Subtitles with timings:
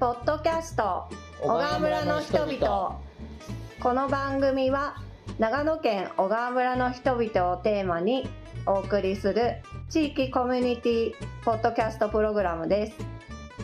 [0.00, 1.04] ポッドキャスト。
[1.42, 2.98] 小川村の人々。
[3.80, 4.94] この番組は
[5.38, 8.26] 長野県小川村の人々をテーマに
[8.64, 9.56] お送りする
[9.90, 11.12] 地域コミュニティ
[11.44, 12.96] ポッドキャストプログラムです。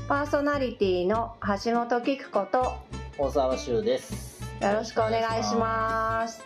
[0.09, 2.75] パーソナリティの橋本菊子と
[3.17, 4.43] 大沢修です。
[4.61, 6.45] よろしくお願いします。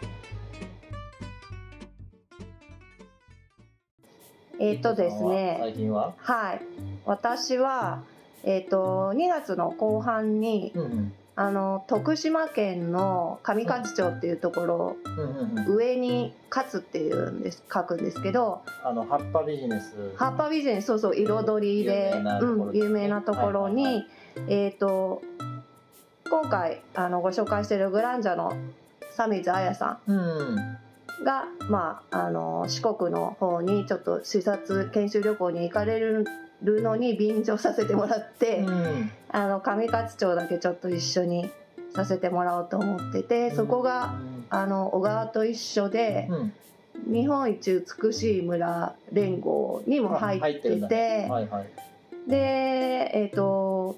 [4.60, 5.56] えっ、とですね。
[5.60, 6.14] 最近は？
[6.16, 6.60] はい。
[7.04, 8.04] 私は
[8.44, 11.12] えっ、と2月の後半にうんうん。
[11.36, 14.96] あの徳島県の上勝町っていうところ。
[15.68, 19.94] 上に勝っていうんです書くんですけどあの葉っぱビジネス。
[20.16, 24.04] 葉っぱビジネスそうそう彩りで有名なところうん、有名なところに、
[24.48, 25.22] えっ、と
[26.28, 28.52] 今回あのご紹介しているグランジャの
[29.16, 30.56] 鮫水彩さうん。
[30.56, 30.78] ん
[31.24, 36.24] が、まあ、あの四国の方にちょっと視察研修旅行に行かれる
[36.62, 38.58] のに便乗させてもらって。
[38.58, 39.10] うん。
[39.32, 41.48] あの上勝町だけちょっと一緒に
[41.94, 44.14] させてもらおうと思っててそこが
[44.48, 46.52] あの小川と一緒でうん。
[47.06, 51.66] 日本一美しい村連合にも入っててはいはい。
[52.28, 53.96] でえっ、と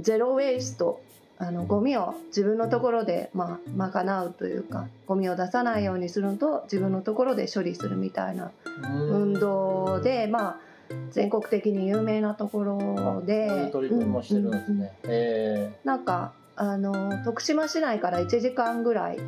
[0.00, 1.02] ゼロ・ウェイスト
[1.38, 8.50] あのゴミを自分のところで、まあ、賄うというかゴミを出さないようにするのと自分のところで処理するみたいな
[8.82, 10.60] 運動で、まあ、
[11.10, 14.92] 全国的に有名なところそういでう取り組みもしてるんですね。
[15.04, 19.22] えなんかあの徳島市内から1時間ぐらいえ。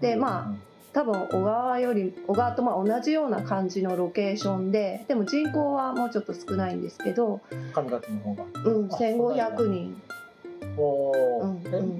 [0.00, 0.54] でま
[0.92, 7.80] 多分小川より小川とまあ同じような感じのロケーションででも人口はもうちょっと少ないんですけど、あ。
[7.80, 8.44] 上勝の方が。
[8.64, 10.02] うん、あ1500人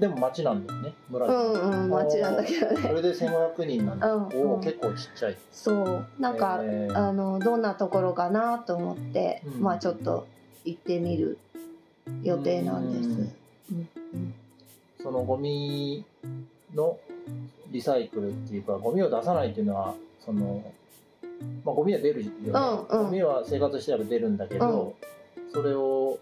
[0.00, 0.94] でも町なんですね。
[1.10, 1.32] 村で。
[1.32, 1.90] うんうん。
[1.90, 2.80] 町なんだけどね。
[2.80, 4.14] それで1500人なんだ。
[4.14, 5.36] うんおおうん結構ちっちゃい。
[5.52, 6.06] そう。
[6.18, 6.96] なんか、えー。
[6.96, 9.60] あのどんなところかなと思って、うん。
[9.60, 10.26] まあちょっと
[10.64, 11.38] 行ってみる
[12.22, 13.42] 予定なんです。
[15.02, 16.04] そのゴミ
[16.74, 16.98] の
[17.70, 19.94] リサイクルっていうかゴミを出さないっていうのは
[20.24, 20.62] その、
[21.64, 23.04] まあ、ゴミは出るよね、うんうん。
[23.06, 24.94] ゴミは生活してれば出るんだけど、
[25.52, 26.18] それを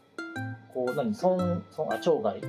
[0.73, 1.13] こう何？
[1.13, 2.43] 村村あ町外に、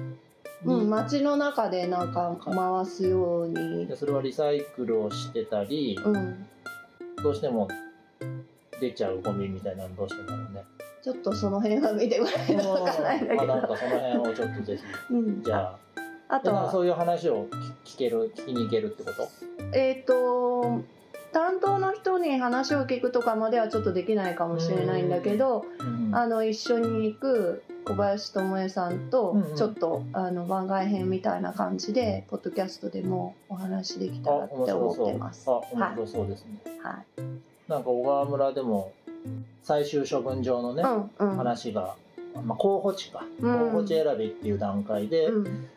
[0.65, 3.87] うん、街の中でなんか回すように。
[3.87, 6.45] で、それはリサイクルをしてたり、うん、
[7.23, 7.67] どうしても
[8.79, 10.63] 出ちゃうゴミみたいなのどうしてんだろうね。
[11.03, 13.13] ちょっとその辺は見てもらえるとわかんな。
[13.15, 14.83] いんだけまあなんど、かその辺をちょっとぜひ。
[15.13, 15.79] うん、じゃあ。
[16.33, 17.47] あとはでなんかそういう話を
[17.85, 19.27] 聞聞ける聞きに行けるってこと？
[19.77, 20.81] えっ、と
[21.33, 26.15] 担当の人に話を聞くとかまではちょっとできないかもしれないんだけど、うん。
[26.15, 35.49] あの一緒に行く小林智恵さんとちょっと、あの番外編みたいな感じでポッドキャストでもお話できたらあって思ってます。
[35.49, 37.21] あは面白そうですね、い、はい、
[37.69, 38.91] なんか小川村でも
[39.63, 40.83] 最終処分場のね、
[41.19, 41.37] うんうん。
[41.37, 41.95] 話が、
[42.43, 43.59] まあ、候補地か、うん。
[43.59, 45.67] 候補地選びっていう段階で、うん。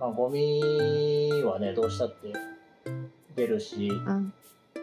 [0.00, 0.60] まあ、ゴミ
[1.44, 2.32] はねどうしたって
[3.38, 4.32] 出るし、うん。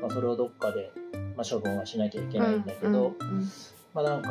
[0.01, 0.91] まあ、それをどっかで、
[1.35, 3.49] まあ、処分はしなきゃいけないんだけど、うんうん
[3.93, 4.29] まあなんか、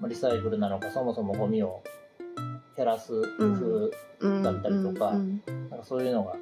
[0.00, 1.84] まあ、リサイクルなのかそもそもゴミを
[2.76, 6.34] 減らす工夫、うんだったりとかうんなんかそういうのが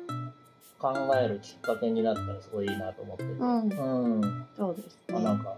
[0.79, 3.69] 考えるきっかけになったらすごいいいなと思ってて、うん。
[3.69, 4.21] うん。
[4.21, 5.15] うんそうですね。
[5.15, 5.57] まあ、なんか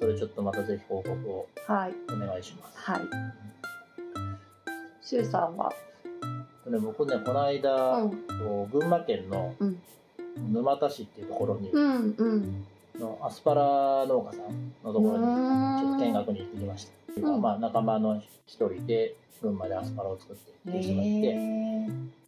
[0.00, 2.78] それちょっとまたぜひ報告をはいお願いします。
[2.78, 3.00] はい。
[5.00, 5.72] しゅうさんは、
[6.66, 8.10] でね、僕ねこの間、うん。
[8.70, 9.82] 群馬県のうん
[10.52, 12.66] 沼田市っていうところに、うんうん。
[12.98, 16.92] のアスパラ農家さんのところにちょっと見学に行ってきました。
[17.12, 17.42] っていうかうん。
[17.42, 21.36] まあ、仲間の一人で群馬でアスパラを作ってる人がいて、へ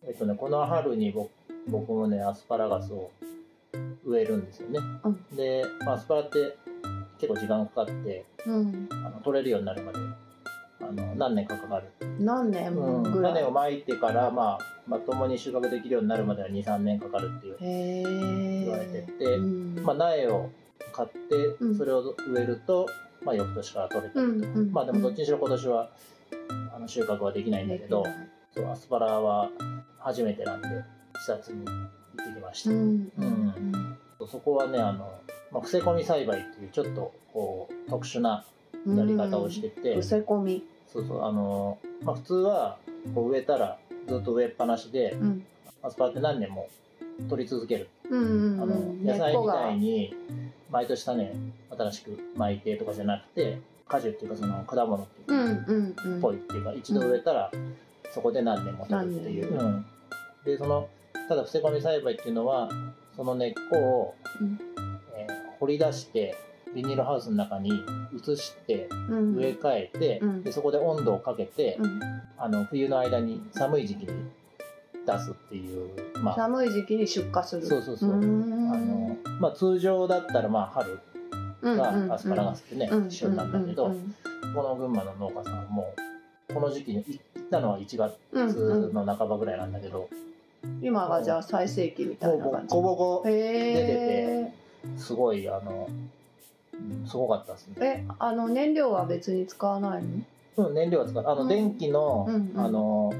[0.09, 1.31] えっとね、この春に僕
[1.69, 3.11] 僕もねアスパラガスを
[4.05, 4.81] 植えるんですよね。
[5.05, 5.37] うん。
[5.37, 6.57] で、まあ、アスパラって
[7.19, 8.89] 結構時間かかってーうん。
[8.91, 9.99] あの取れるようになるまで
[10.83, 13.35] あの何年かかかる、何年うん、ぐらい？
[13.35, 18.03] 種をまいてから、まあ、まともに収穫できるようになるまでは23年かかるっていうへ
[18.65, 19.39] 言われてえて、
[19.83, 20.51] まあ、苗を
[20.93, 21.77] 買ってうん。
[21.79, 22.87] それを植えると、
[23.23, 25.91] まあ、翌年から取れたりとか、うんうんまあでもどっちにしろ今年は
[26.75, 28.05] あの収穫はできないんだけど、
[28.55, 29.51] そうアスパラは
[29.99, 30.69] 初めてなんで
[31.19, 33.97] 視察に行ってきました、うんうん
[34.31, 35.11] そこはねあの、
[35.51, 38.45] まあ、伏せ込み栽培っていうちょっとこう特殊な
[38.87, 42.79] やり方をしてて、伏せ込みそうそうあの、まあ、普通は
[43.15, 43.79] こう植えたら
[44.09, 45.47] ずっと植えっぱなしでうん。
[45.83, 46.69] アスパラって何年も
[47.29, 50.15] 取り続ける、うんうんあのうん野菜みたいにに
[50.71, 51.33] 毎年種
[51.71, 57.51] 新しく巻いてとかじゃなくて果樹っていうかその果物っていうか、っぽいっていうか一度植えたら
[58.13, 59.87] そこで何年も取るっていう、何うん。
[60.45, 60.89] でその
[61.29, 62.69] ただ伏せ込み栽培っていうのは
[63.17, 64.59] その根っこを、うん。
[65.17, 66.35] えー掘り出して
[66.75, 67.73] ビニールハウスの中に
[68.13, 69.37] 移してうん。
[69.37, 70.43] 植え替えて、うん。
[70.43, 72.01] でそこで温度をかけて、うん。
[72.39, 74.09] あの冬の間に寒い時期に
[75.07, 75.91] 出すっていう
[76.23, 76.35] まあ。
[76.35, 77.67] 寒い時期に出荷する。
[77.67, 78.13] そうそうそう。
[78.13, 81.01] あのまあ、通常だったらまあ春
[81.63, 83.11] がアスパラガスってね、うん。
[83.11, 83.95] 旬なんだけど、
[84.55, 85.95] この群馬の農家さんはも
[86.49, 90.09] うこの時期に行ったのは1月の半ばぐらいなんだけど、
[90.83, 92.75] 今がじゃあ最盛期みたもいうな感じ。
[92.75, 94.55] ボコボコへ出て
[94.89, 95.89] えすごいあの、
[97.03, 97.07] うん。
[97.07, 97.75] すごかったですね。
[97.81, 100.03] えあの燃料は別に使わない
[100.57, 100.69] の？
[100.69, 101.25] うん、燃料は使う。
[101.27, 101.49] あの、うん。
[101.49, 102.61] 電気の、うんうん。
[102.61, 103.13] あの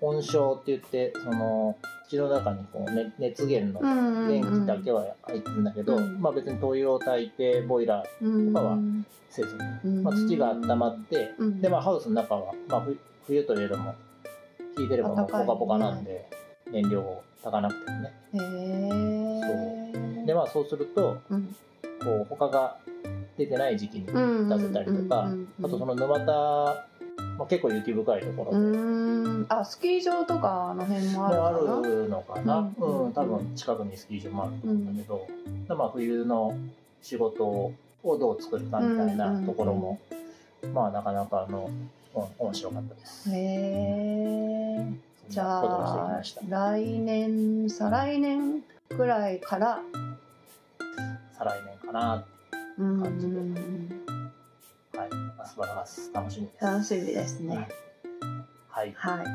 [0.00, 1.76] 温床って言ってその
[2.08, 6.20] 土の中にこう、ね、熱源のん電気だけは入ってるんだけど、うん。
[6.20, 8.78] まあ別に灯油を焚いてボイラーとかは
[9.30, 11.60] せずに、まあ、土が温まって、うん。
[11.60, 13.94] でまあハウスの中は、まあ、冬冬といえども
[14.78, 16.28] 引いてればもうポカポカなんで、
[16.70, 18.12] 燃料を焚かなくてもね。
[18.34, 18.38] へ
[20.22, 21.54] えでまあそうするとうん
[22.04, 22.76] こう他が
[23.36, 25.28] 出てない時期に出せたりとか、
[25.62, 29.46] あとそのの沼田、まあ、結構雪深いところうで、ん。
[29.48, 35.26] あスキー場とかあの辺もあるあるのかな、ううんん多分近くにスキー場もあると思うんだけど、
[35.68, 36.56] でまあ、冬の
[37.02, 37.72] 仕事を
[38.02, 39.98] どう作るかみたいなところも、
[40.72, 41.70] まあなかなかあの、
[42.14, 43.30] うん、面白かったです。
[43.30, 44.86] へえ
[45.28, 46.22] じゃあ。
[46.48, 49.80] 来年再来年くらいから？
[51.36, 52.24] 再来年な。
[52.76, 53.38] う感じで
[54.98, 55.08] はい。
[55.38, 56.64] アスパラガス楽しみです。
[56.64, 57.68] 楽しみですね、
[58.68, 58.92] はい。
[58.96, 59.26] はい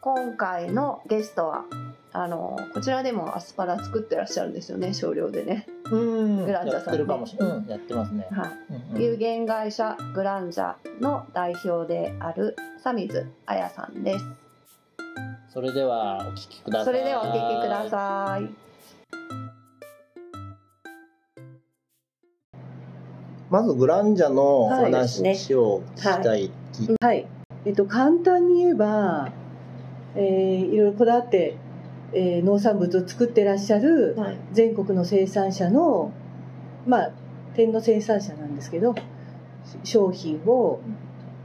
[0.00, 1.66] 今回のゲストは
[2.12, 4.52] あのこちらでもアスパラ作ってらっしゃるん。
[4.54, 6.46] ですよね少量でね、うん。
[6.46, 6.92] グランジャさん。
[6.92, 7.56] ねやってるかもしれない。
[7.58, 8.26] うん、やってますね。
[8.30, 8.96] はいうん。
[8.96, 9.02] うん。
[9.02, 14.02] 有限会社グランジャの代表である佐水彩さん。
[14.02, 14.24] です
[15.52, 16.94] それではお聞きください。
[16.94, 18.69] それではお聞きください
[23.50, 26.52] まずグランジャの話を聞きたい。
[27.00, 27.26] はい、
[27.64, 29.32] えっと、簡単に言えば、
[30.14, 31.56] えーいろいろこだわって、
[32.12, 34.38] えー農産物を作ってらっしゃるはい。
[34.52, 36.12] 全国の生産者の、
[36.86, 37.10] まあ、
[37.56, 38.94] 点の生産者なんですけど
[39.82, 40.80] 商品を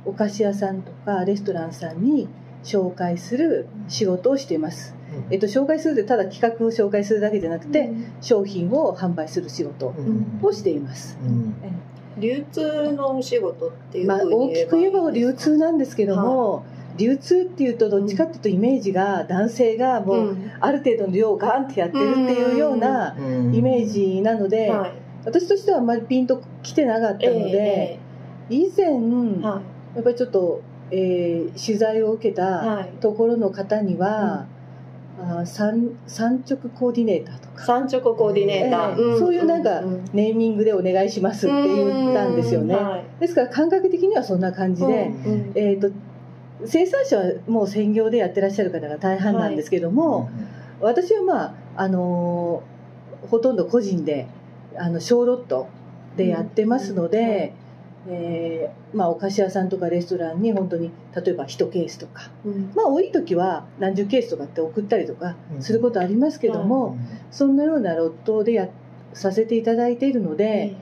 [0.05, 2.27] お菓子屋さんとかレストランさんに
[2.63, 4.95] 紹介する仕事をしています。
[5.29, 7.89] えっと、紹介するでただ企画を紹介するだけじゃなくて、
[8.21, 10.39] 商品を販売する仕事うん。
[10.41, 11.17] をしています。
[11.23, 11.55] うん
[12.17, 16.65] 流通のお仕事っていうまあ、大きく言えば流通なんですけども、
[16.97, 24.91] 流通っていうとどっちかっていうとイメージが男性がもうある程度の量をガンってやってるっていうようなうんイメージなので、はい。
[25.25, 27.99] 私としてはあんまりピンときてなかったので、
[28.49, 29.61] 以前は
[29.95, 30.61] やっぱりちょっと、
[30.91, 32.89] えー取材を受けいたはい。
[33.01, 34.45] ところの方には、
[35.19, 37.65] あー産産直コーディネーターとか。
[37.65, 39.19] 産直コーディネーター、ええ。
[39.19, 42.75] そういうなんかんネーミングでお願いしますって言ったんですよね。
[42.75, 43.05] はい。
[43.19, 45.51] ですから感覚的にはそんな感じで、うん。
[45.55, 45.91] えー、と
[46.65, 50.29] 生産者はもう専業でやってらっしゃる方が大半なんですけども、
[50.81, 52.75] 私はまあ、あのー
[53.27, 54.27] ほとんど個人で
[54.77, 55.67] あの小ロット
[56.15, 57.53] でやってますので、
[58.07, 62.71] えーまあ、お菓子屋さんとかレストランに本当に例えば1ケースとか、うん。
[62.75, 66.97] まあ、多い時は何十ケースとかって送ったりとかすることありますけども、
[67.31, 68.69] そんなようなロットでや
[69.13, 70.75] させていただいているので、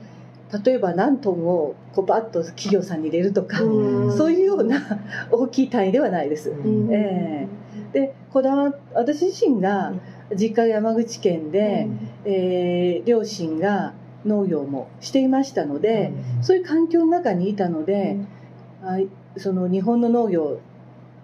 [0.64, 4.16] 例えば何トンをこうバッと企業さんに入れるとか、うん。
[4.16, 4.80] そういうような
[5.32, 6.50] 大きい単位ではないです。
[6.50, 6.92] うん。
[6.92, 7.48] え
[7.92, 9.92] でこだわ私自身が
[10.36, 11.88] 実家が山口県で、
[12.24, 16.12] えー両親が農業もしていましたので、
[16.42, 18.16] そういう環境の中にいたので、
[18.82, 18.98] あ
[19.36, 20.60] その日本の農業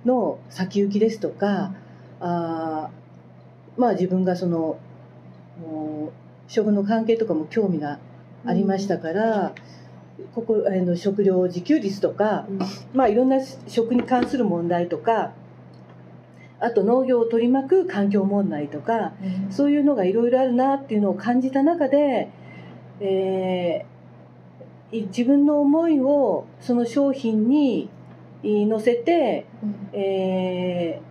[0.04, 1.75] の先行きですとか、
[2.21, 4.78] あーまあ自分がその
[6.49, 7.99] 食の関係とかも興味が
[8.45, 9.54] ありましたから、
[10.35, 12.47] ここあの食料自給率とか、
[12.92, 13.38] まあ、いろんな
[13.69, 15.33] 食に関する問題とか
[16.61, 19.12] あと農業を取り巻く環境問題とか
[19.50, 22.30] そういうのがいろいろあるなっていうのを感じた中で、
[23.00, 23.90] えー
[24.92, 27.88] い自分の思いをその商品に
[28.42, 29.47] い乗せて、
[29.92, 31.11] えー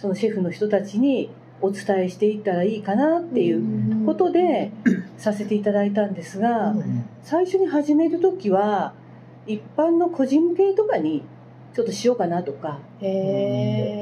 [0.00, 1.30] そのシェフの人たちに
[1.62, 4.70] お伝えしていったらいいかなっていうことで
[5.16, 6.74] させていただいたんですが。
[7.22, 8.92] 最初に始める時は
[9.46, 11.24] 一般の個人向けとかに
[11.74, 12.78] ちょっとしようかなとか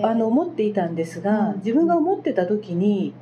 [0.05, 1.57] あの思っていたんですが、うん。
[1.59, 3.15] 自分が思ってた時に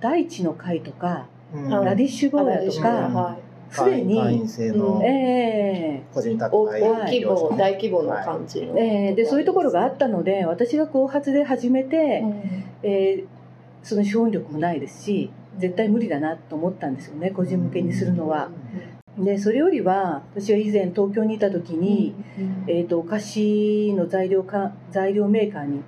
[0.00, 3.36] 大地の会とか、はいラディッシュ坊やとうんかは
[3.70, 12.22] すでに、会員制のえ個人宅大規模大規模な感じの、ええーでそういうところがあったので私が後発で始めて、
[12.82, 13.38] えー
[13.82, 18.50] その資本力もないですし絶対無理だなと思ったんですよね個人向けにするのは。
[19.18, 22.14] でそれよりは私は以前東京にいた時に、
[22.68, 25.82] えー、とお菓子の材料か材料メーカーに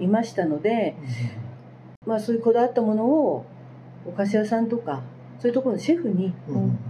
[0.00, 0.94] いましたので、
[2.06, 3.44] まあ、そういうこだわったものを
[4.06, 5.02] お菓子屋さんとか
[5.40, 6.32] そういうところのシェフに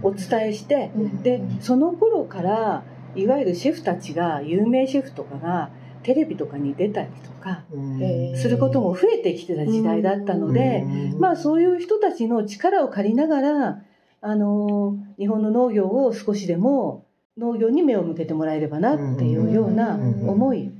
[0.01, 0.91] お伝えして、
[1.23, 2.83] でその頃から
[3.15, 5.69] いわゆるシェフたちが有名シェフとかが
[6.03, 7.63] テレビとかに出たりとか
[8.35, 10.85] することも増えてきてた時代だったので、
[11.19, 13.81] まあそういう人たちの力を借りながら、
[14.21, 17.05] あの日本の農業を少しでも
[17.37, 20.71] 農業に目を向けてもらえればなっていうような思い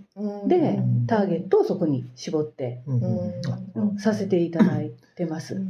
[0.47, 3.97] でターゲットをそこに絞って、うん。
[3.99, 5.61] させていただいてます。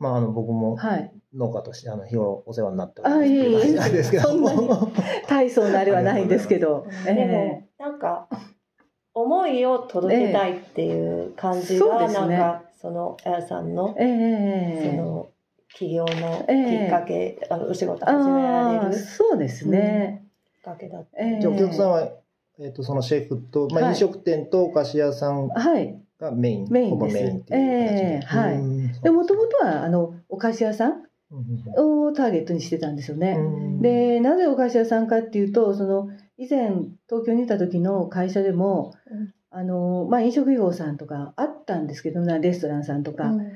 [0.00, 3.78] まあ、あの僕もはい、農家としてあの日頃お世話になっておりあいえいえ。
[3.78, 4.68] あれですけどそんなに
[5.28, 8.28] 大層なあれはないんですけど、でもなんか
[9.14, 12.36] 思いを届けたいっていう感じが、そうですね。
[12.38, 15.28] なんかそのあやさんのええええその
[15.74, 16.84] 起業のええ。
[16.84, 20.24] きっかけ、あのお仕事始められるきっそうですね。
[20.64, 21.22] かけだった。
[21.22, 21.40] ええ。
[21.40, 22.08] じゃあお客さんは、
[22.58, 23.92] えー、とそのシェフと、まあ、はい。
[23.92, 26.00] 飲食店とお菓子屋さんはい。
[26.20, 28.54] がメイン、メインですほぼメインっていう形で、ええはい。
[28.56, 33.36] うんでもともとはあのお菓子屋さんうんをターゲットにしてたんですよね。
[33.38, 33.82] うん。
[33.82, 36.70] でなぜお菓子屋さんかっていうとその以前
[37.08, 39.34] 東京にいた時の会社でも、うん。
[39.52, 43.52] あのまあ、飲食業さんとかあったんですけどレストランさんとか、うん。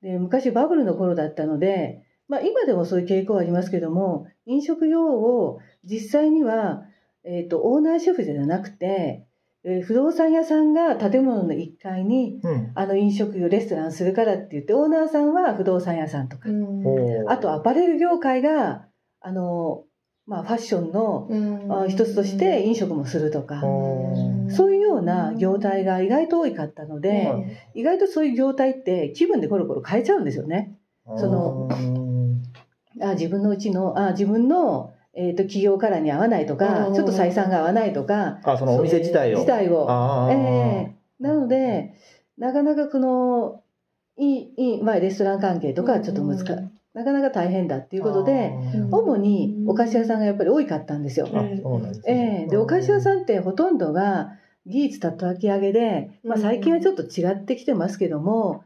[0.00, 6.84] で昔バブルの頃だったので、まあ、今でもそういう傾向はありますけども飲食業を実際には、
[7.24, 9.26] えー、とオーナーシェフじゃなくて、
[9.64, 12.72] えー不動産屋さんが建物の1階にうん。
[12.74, 17.30] あの飲食業レストランするからって言ってオーナーさんは不動産屋さんとか、うん。
[17.30, 18.86] あとアパレル業界が
[19.20, 19.84] あの、
[20.26, 21.72] まあ、ファッションのうん。
[21.72, 24.48] あ一つとして飲食もするとか、う。
[24.48, 27.38] んそういうような業態が意外と多かったので、は
[27.74, 27.80] い。
[27.80, 30.76] 意外とそういう業態って気分でコロコロ変えちゃうんですよね。
[31.16, 32.42] そのうん。
[33.00, 39.38] あ自分のうちのあ自分の、えー、と企業カラーに合わないとか、うんちょっと採算が合わないとか、あそのお店自体を。
[39.38, 39.86] 自体を。
[40.30, 40.34] え
[40.90, 40.94] え。
[41.20, 41.94] なので
[42.38, 43.62] なかなかこの
[44.16, 46.44] いいいい、まあ、レストラン関係とかはちょっと難しい、
[46.94, 48.52] なかなか大変だっていうことで
[48.90, 51.26] 主にお菓子屋さんがやっぱり多かったんですよ。
[51.26, 51.30] あ
[51.62, 52.44] そうなんですえね。
[52.48, 54.32] えでお菓子屋さんってほとんどが
[54.66, 58.64] 技術叩き上げで、まあ、最近はちょっと違ってきてますけども、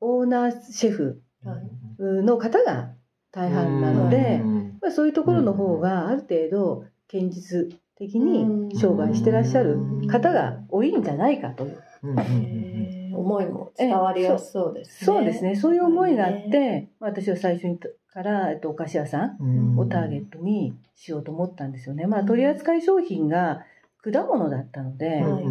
[0.00, 1.70] オーナーシェフはい。
[1.98, 2.92] の方が
[3.36, 4.78] 大半なので、うん。
[4.80, 9.78] まあ、そういうところの方がある程度堅実的に商売してらっしゃる
[10.10, 15.06] 方が多いんじゃないかという、思いも伝わりやすそうですね。
[15.06, 15.54] そうですね。
[15.54, 19.78] そういう思いがあって、ねまあ私は最初にから、えっと、お菓子屋さんうん。
[19.78, 22.06] をターゲットにしようと思ったんですよね。
[22.06, 23.66] まあ、取扱い商品が
[24.02, 25.44] 果物だったので、はい。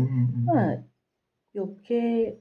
[0.45, 0.77] まあ、
[1.55, 2.39] 余計、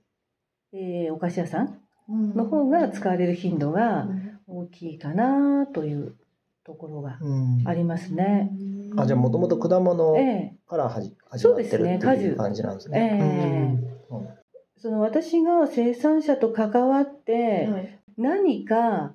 [0.72, 6.14] えーお菓子屋さんの方が使われる頻度がうん大きいかなという
[6.64, 7.62] ところがうん。
[7.66, 8.50] ありますね。
[8.96, 10.54] あじゃあもともと果物ええ。
[10.68, 13.18] からはじ始そうですまってるっていう感じなんですね。
[14.10, 14.18] うん。
[14.18, 14.28] うん。
[14.76, 17.98] その私が生産者と関わってはい。
[18.16, 19.14] 何か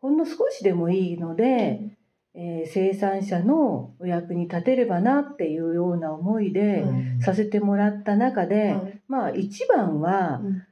[0.00, 1.96] ほんの少しでもいいので、
[2.34, 7.20] えー生産者のお役に立てればなっていうような思いでうん。
[7.20, 9.00] させてもらった中で、はい。
[9.08, 10.62] まあ一番は、うん。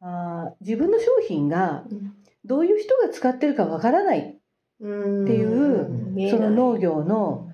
[0.00, 2.12] あー自分の商品がうん
[2.46, 4.38] どういう人が使ってるかわからない。
[4.80, 7.48] うんっていうその農業の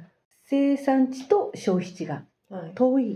[0.44, 2.72] 生産地と消費地がはい。
[2.74, 3.14] 遠い。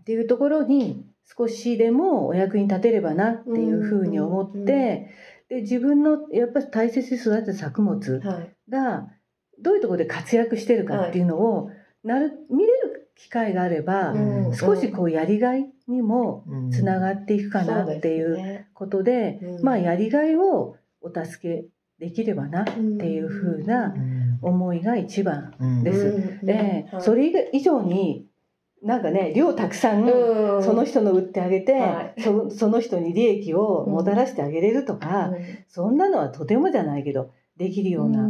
[0.00, 5.10] っていうところに少しでもお役に立てればなっていうふうに思って、
[5.48, 8.56] で自分のやっぱり大切に育てた作物はい。
[8.70, 9.08] が
[9.58, 11.70] どういうところで活躍してるかっていうのを、
[12.04, 12.85] なる見れる
[13.16, 14.56] 機会があれば、うん。
[14.56, 16.70] 少しこうやりがいにもうん。
[16.70, 19.62] つながっていくかなっていうことで、うん。
[19.62, 21.64] まあやりがいをお助け
[21.98, 22.70] できればなって
[23.06, 24.38] いうふうなうん。
[24.42, 25.82] 思いが一番うん。
[25.82, 28.26] ですで、それ以上に
[28.82, 30.62] なんかね量たくさんうん。
[30.62, 32.22] その人の売ってあげて、はい。
[32.22, 35.32] そその人に利益をもたらしてあげれるとか、
[35.68, 38.28] そんなのはとてもじゃないけどできるような、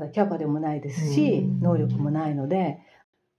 [0.00, 1.60] だキャパでもないですし、うん。
[1.60, 2.78] 能力もないので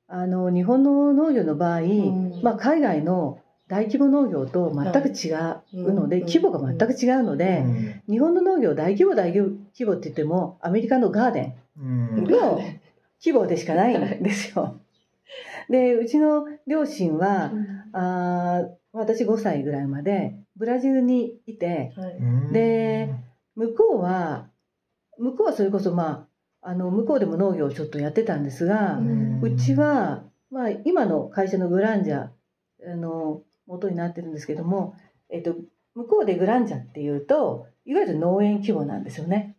[0.07, 2.41] あの日本の農業の場合、ん。
[2.43, 7.63] まあ、海外の大規模農業と全く違うので、はい規模が全く違うので、
[8.09, 11.83] 日本の農業大規模大規模って言ってもアメリカのガーデンう
[12.21, 12.23] ん。
[12.25, 12.59] の
[13.23, 14.75] 規模でしかないんですよ。
[15.69, 17.53] でうちの両親は、
[17.93, 21.93] あー私5歳ぐらいまでブラジルにいて
[22.51, 23.09] で
[23.55, 24.49] 向こうは
[25.17, 26.27] 向こうはそれこそまあ
[26.61, 32.29] あの向こうでも農業をちょっとやってたんですが、ううちは、まあ、今の会社のグランジャ
[32.85, 34.95] あの元になってるんですけども、
[35.29, 35.55] えっと、
[35.95, 39.55] 向こうでグランジャっていうといわゆる農園規模なんですよね。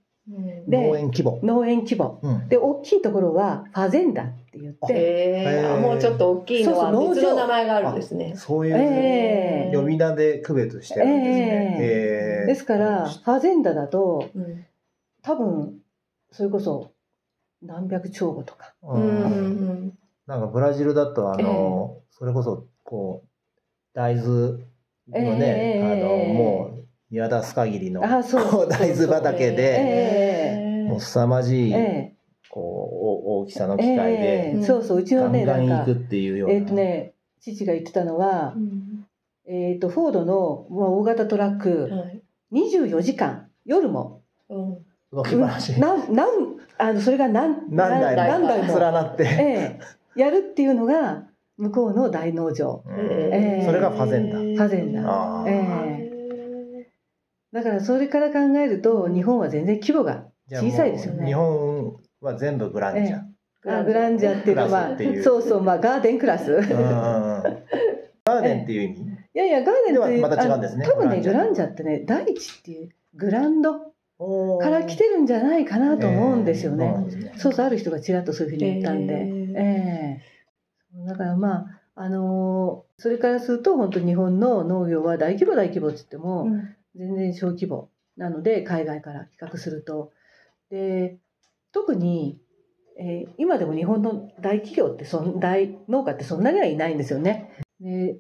[0.69, 1.41] で農園規模。
[1.43, 2.21] 農園規模。
[2.23, 2.49] うん。
[2.49, 8.35] で大きいところはファゼンダって言ってもうちょっと大きいのはそうそう別の名前があるんですね。
[8.37, 9.77] そういうええ。
[9.77, 11.77] 呼び名で区別してるんですね。
[11.81, 14.65] へえですからファゼンダだとうん。
[15.23, 15.79] 多分
[16.31, 16.92] それこそ
[17.63, 18.75] 何百兆語とか。
[20.27, 23.29] なんかブラジルだとあの、それこそこう
[23.95, 24.59] 大豆
[25.09, 25.83] のね、ええ。
[25.83, 32.15] あのもう見渡す限りのあそうこう 大豆畑で、えもう凄まじい、ええ。
[32.49, 32.97] こう
[33.35, 36.55] お大きさの機え械えで、えそうそううちのガンねなんかガン行くっていうような。
[36.55, 39.07] えっ、とね父が言ってたのはう、ん
[39.47, 44.23] えっ、とフォードのまあ大型トラックはい24時間夜も。
[44.49, 45.81] うん動き話。
[45.81, 46.29] なんなん
[46.79, 48.23] あのそれが何何台も。
[48.23, 49.25] 何台も、連なって。
[49.25, 49.79] え
[50.17, 50.21] え。
[50.21, 51.25] やるっていうのが
[51.59, 52.83] 向こうの大農場。
[52.87, 52.95] うん
[53.33, 53.67] ええ。
[53.67, 54.39] それがファゼンダ。
[54.39, 55.03] ファゼンダ。
[55.05, 55.51] あー。
[55.51, 56.89] え
[57.53, 61.27] だからそれから考えると日本は全然規模がじゃあもう小さいですよね。
[61.27, 63.21] 日本は全部グランジャ。
[63.67, 65.23] あグランジャっていうかクまあラスっていう。
[65.23, 66.57] そうそうまあガーデンクラス。
[66.57, 69.01] ガーデンっていう意味？
[69.03, 69.05] い
[69.35, 70.87] やいやガーデンってではまた違うんですね。
[70.87, 80.23] あ多分ねグランジャってね大地っていうグランドから来てるんじゃないかなと思うんですよね、えーそうそうある人がちらっとそういうふうに言ったんで、へえ。
[80.95, 81.07] ーえ。
[81.07, 86.77] だからまああのーそれからすると本当日本の農業は大規模大規模って言っても、うん。
[86.95, 90.13] 全然小規模なので海外から比較すると。
[90.71, 91.19] で
[91.73, 92.39] 特に、
[92.99, 97.51] えー今でも日本の大企業ってそん大農家ってそんなにはいないんですよね。
[97.81, 98.19] で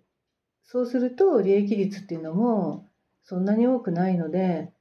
[0.65, 2.89] そうすると利益率っていうのも
[3.23, 4.73] そんなに多くないので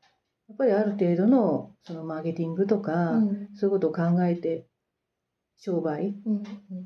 [0.52, 3.50] やっぱりある程度のそのマーケティングとか、うん。
[3.56, 4.66] そういうことを考えて
[5.58, 6.44] 商売、うん。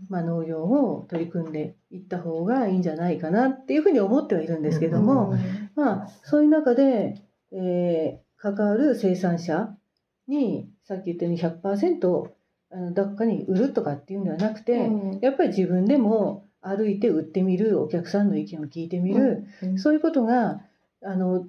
[0.10, 5.36] まあ、農業を取り組んでいった方がいいんじゃないかなっていうふうに思ってはいるんですけども、
[5.76, 9.76] まあ、そういう中で、えー関わる生産者
[10.28, 12.30] にさっき言ったように100%
[12.72, 19.80] あのどっかに売るとかっていうんではなくて、うんやっぱり自分でも歩いて売ってみるお客さんの意見を聞いてみる、うん。
[19.80, 20.62] そういうことが
[21.04, 21.48] あの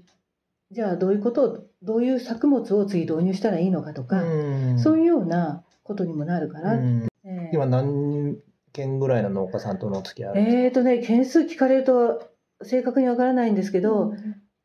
[0.70, 4.79] じゃあどういうことをどういう作物を次導入したらいいのかとか、うん。
[4.79, 7.07] そういうようなことにもなるから、うん。
[7.24, 7.55] えー。
[7.55, 8.37] 今何
[8.72, 12.29] 件ぐらいの農家さんとのお付き合いえーとね件数聞かれると
[12.62, 14.12] 正確にわからないんですけど、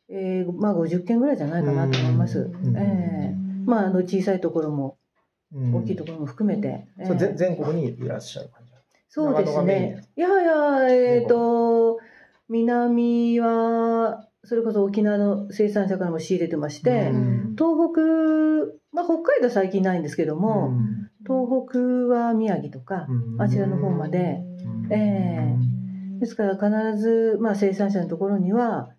[0.09, 2.39] えーまあ50件ぐらいじゃないかなと思います。
[2.39, 2.77] うん。
[2.77, 3.69] えー。
[3.69, 4.97] まああの小さいところも
[5.53, 5.75] うん。
[5.75, 8.71] 大きいところも含めて、えー全国にいらっしゃる感じ。
[9.13, 10.01] そうですね。
[10.15, 11.99] いやいやえっ、と
[12.47, 17.55] 南はそれこそ沖縄の生産者からも仕入れてまして、うん。
[17.55, 18.01] 東北
[18.91, 20.73] まあ北海道は最近ないんですけども、
[21.25, 21.79] 東北
[22.13, 23.07] は宮城とか、
[23.39, 24.41] あちらの方まで、
[24.89, 25.55] え
[26.19, 28.91] ですから必ず、まあ、生産者のところには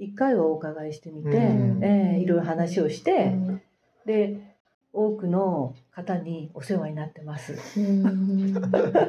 [0.00, 1.84] 一回はお伺いしてみて、うん。
[1.84, 3.62] えーいろいろ話をして、うん。
[4.04, 4.55] で
[4.96, 7.54] 多くの方にお世話になってます。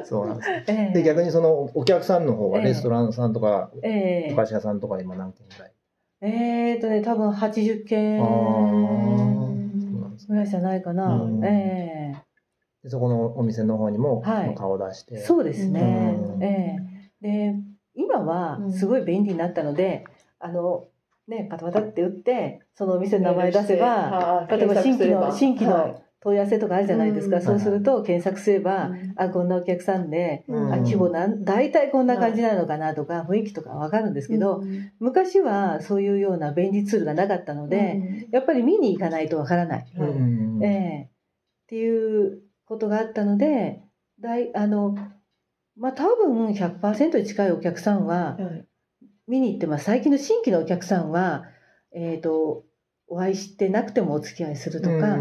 [0.04, 2.64] そうなんですえーで逆にそのお客さんの方はええ。
[2.66, 5.72] レストランさんとかえお菓子屋さんとか今何件ぐらい？
[6.22, 8.28] ーえーとね多分80件あー。
[9.90, 11.14] そうなんですぐらいじゃないかな。
[11.22, 11.44] うん。
[11.44, 12.14] え
[12.84, 14.54] でそこのお店の方にもはい。
[14.54, 15.16] 顔を出して。
[15.16, 16.16] ーそうですね。
[16.34, 16.42] うん。
[16.42, 16.88] えー
[17.20, 17.54] で
[17.94, 20.04] 今はすごい便利になったので、
[20.38, 20.86] あの
[21.28, 24.46] ねパタパタって打ってそのお店の名前出せば。
[24.50, 27.42] 例えば新規の新規の問い合わせとかあるじゃないですか、うん。
[27.42, 30.72] そうすると検索すれば、あこんなお客さんで、うん。
[30.72, 34.64] あ規模なん大体こんな感じなのかなとか、雰囲気とか分かるんですけど、
[34.98, 40.64] 昔はそういうような便利ツールがなかったので、やっぱり見に行かないと分からない、うん。
[40.64, 41.08] ええ。
[41.68, 43.82] っていうことがあったので
[44.20, 44.96] 大あの
[45.76, 48.38] まあ多分100%に近いお客さんは
[49.28, 49.84] 見に行ってます。
[49.84, 51.44] 最近の新規のお客さんは、
[51.92, 52.64] えー、と
[53.06, 55.18] お会いしてなくてもお付き合いするとか、う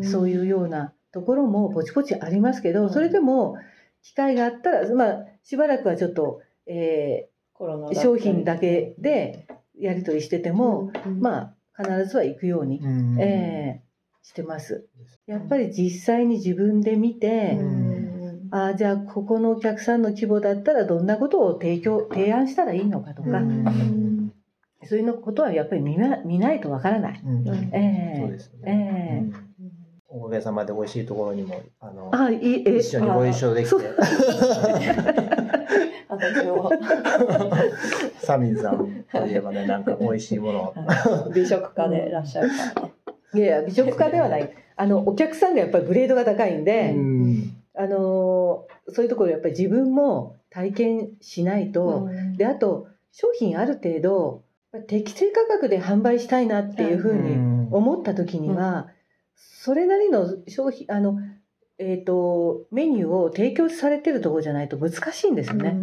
[0.00, 0.02] ん。
[0.02, 2.92] そういうようなところもポチポチありますけど、うん。
[2.92, 3.56] それでも
[4.02, 7.30] 機会があったら、まあ、しばらくはちょっと、えー
[7.92, 9.46] 商品だけで
[9.78, 13.20] やり取りしてても、まあ必ずは行くように、うん。
[13.20, 13.90] えー
[14.22, 14.86] してます。
[15.26, 17.89] やっぱり実際に自分で見て、うん
[18.50, 24.32] ああじゃあここのお客さんの規模だったらどんなことを提供提案したらいいのかとか、うん。
[24.84, 27.22] そういうのことはやっぱり見な見ないとわからない。
[30.08, 33.76] おかげさまで美味しいところにもあのあいいえ一緒にご一緒できて。
[36.08, 36.70] 私も
[38.18, 40.74] サミンさんといえばねなんか美味しいものを。
[41.32, 42.92] 美食家でいらっしゃるからね。
[43.34, 44.50] いやいや美食家ではない。
[44.76, 54.44] あのお客さんがやっぱりグレードが高いんで、うんあのそういうところやっぱり自分も体験しないと、であと商品ある程度
[54.86, 58.88] 適正価格で販売したいなっていうふうに思った時には、
[59.34, 61.18] それなりの商品あの、
[61.78, 65.74] えー、とメニューを提供されてるところじゃないと難しいんですよね。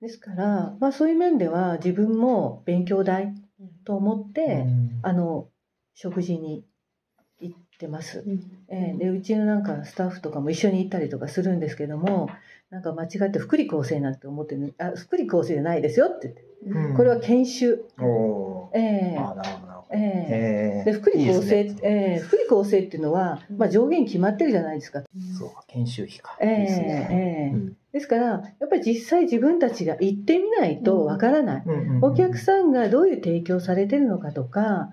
[0.00, 3.34] ですから、まあ、そういう面では自分も勉強代
[3.84, 4.64] と思って、
[5.02, 5.48] あの
[5.94, 6.64] 食事に行
[7.84, 8.24] ってます。
[8.68, 12.28] えーでうちのなんかスタッフとかも一緒に行ったりとかするんですけども
[12.70, 16.44] なんか間違って福利厚生なんて思ってるあ福利厚生じゃないですよって言って。
[16.66, 16.96] うん。
[16.96, 17.84] これは研修、
[18.72, 19.64] えあー。
[19.92, 20.80] ええ。
[20.80, 21.76] えーで福利厚生いね。
[21.82, 22.18] ええ。
[22.20, 25.02] 福利厚生っていうのは、まあ、上限決まってるじゃないですか。
[25.38, 26.36] そうか、研修費か。
[26.40, 26.56] ええ。
[26.62, 27.08] ですね。
[27.10, 27.14] え
[27.52, 27.54] え。
[27.54, 27.76] うん。
[27.92, 32.04] ですからやっぱり実際自分たちが行ってみないとわからない、うんうんうん。
[32.04, 34.90] お客さんがどういう提供されてるのかとか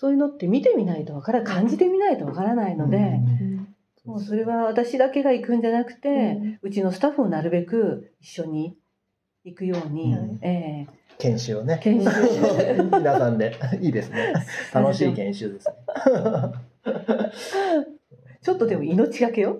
[0.00, 8.74] そういうのって見てみないとわから感じてみないとわからないので、うんもうそれは私だけが行くんじゃなくて、うちのスタッフもなるべく一緒に
[9.44, 11.78] 行くように、うんええ研修をね。
[11.82, 12.10] 研修
[12.90, 13.58] 皆さんで。
[13.82, 14.32] いいですね。
[14.72, 15.74] 楽しい研修ですね。
[18.40, 19.58] ちょっとでも命がけよ。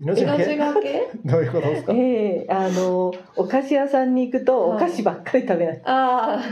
[0.00, 0.56] 命がけ？
[0.56, 1.10] がけ？
[1.24, 1.92] どういうことですか？
[1.94, 5.80] ええあのお菓子屋さんに行くとおはい菓子ばっかり食べない。
[5.84, 6.42] あ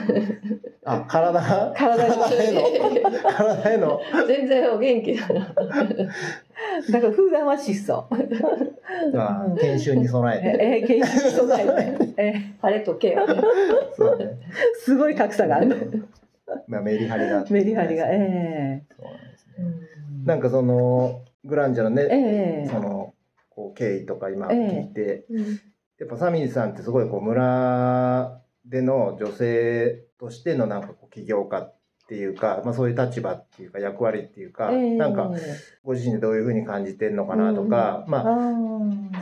[0.84, 1.72] あ、体が？
[1.76, 2.62] 体への、
[3.30, 4.00] 体への？
[4.12, 5.54] あ全然お元気だな
[6.90, 8.06] だから普段は質素。
[9.16, 10.64] あ研修に備えて。
[10.64, 13.34] ええ研修に備えて、 ええ晴れとけよね
[13.96, 14.38] そうね。
[14.80, 16.04] すごい格差がある。
[16.66, 17.44] まあ、メリハリが。
[17.50, 19.68] メリハリが、えそうなんですえね。
[20.24, 23.12] なんかその、グランジャのね、ええその、
[23.58, 25.26] こう、経緯とか今聞いて、
[25.98, 31.74] やっぱサミーさんってすごいこう村での女性としてのなんかこう起業家っ
[32.06, 34.96] ていうか、まあ、そういう立場っていうか役割っていうか、ええ。
[34.96, 35.32] なんか
[35.82, 38.24] ご自身でどういうふうに感じてるのかなとか、まああ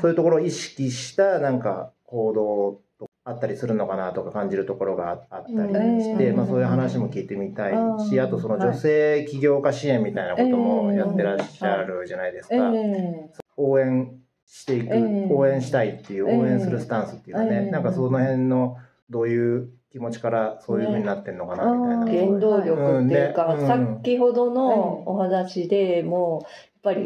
[0.02, 6.32] そういうところを意識したなんか行動とあったりするのかなとか感じるところがああったりして、ええ。
[6.32, 7.72] まあ、そういう話も聞いてみたい
[8.10, 12.54] し、あとその女性起業家支援みたいなこともやってらっしゃるじゃないですか。
[12.54, 13.30] ええ。
[13.56, 15.28] 応援していく、ええ。
[15.30, 17.70] 応援したいっていう、応援するスタンスっていうかね、ええ。
[17.70, 18.78] なんかその辺の
[19.10, 22.38] どういう気持ちからそういうふうになってるのかなみたいな。
[22.38, 23.60] のを原動力っていうか、うん。
[23.60, 23.66] ね
[24.02, 26.40] 先ほどのお話でも
[26.84, 27.04] うやっぱり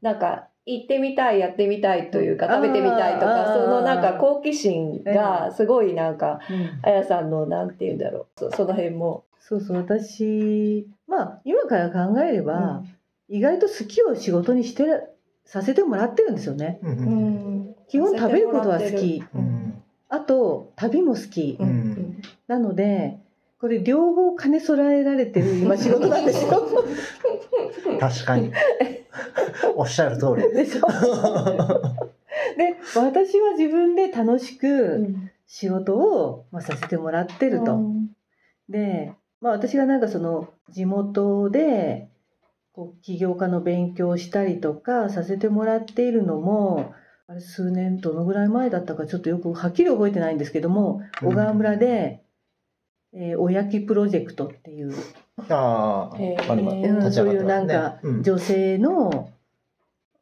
[0.00, 6.80] なんか行ってみたいやってみたいというか食べてみたいとかそのなんか好奇心がすごいなんかうん。
[6.82, 8.40] あやさんのなんて言うんだろう。
[8.40, 9.24] そその辺も。
[9.40, 12.82] そうそう私まあ今から考えれば、
[13.28, 14.84] 意外と好きを仕事にして
[15.44, 16.78] させてもらってるんですよね。
[16.82, 19.22] うん基本食べることは好き。
[19.34, 21.68] うんあと旅も好き、うん。
[21.68, 22.22] うん。
[22.46, 23.18] なので
[23.58, 26.68] これ両方兼ね備えられてる今仕事なんですよ。
[27.98, 28.52] 確かに。
[29.74, 30.52] おっしゃる通り。
[30.52, 30.86] でしょ
[32.56, 35.14] で私は自分で楽しく
[35.46, 37.80] 仕事を、まあ、させてもらってると。
[38.68, 42.08] で、まあ、私がなんかその地元で
[42.72, 46.94] こう起業家の勉強をしたりとかさせてもらっているのも
[47.26, 51.28] あれ数年どのぐらい前だったかちょっとよくはっきり覚えてないんですけどもうん。
[51.28, 52.22] 小川村で、
[53.14, 54.94] えーおやきプロジェクトっていう、
[55.50, 58.22] ああへーありますうん立ちそういうなんかうん。
[58.22, 59.30] 女性の、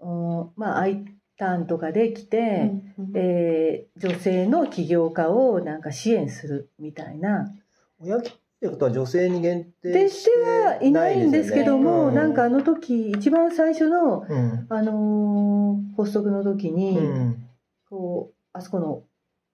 [0.01, 1.05] うんまあ、I
[1.39, 2.73] ターンとかで来て、
[3.15, 7.53] えー女性の起業家をなんか支援するみたいな。
[8.01, 14.66] おやきプロジェクトは女性に限定でしてはいないんですけども、うなんかあの時一番最初の、うん。
[14.68, 17.46] あのー発足の時に、うん。
[17.88, 19.03] こうあそこの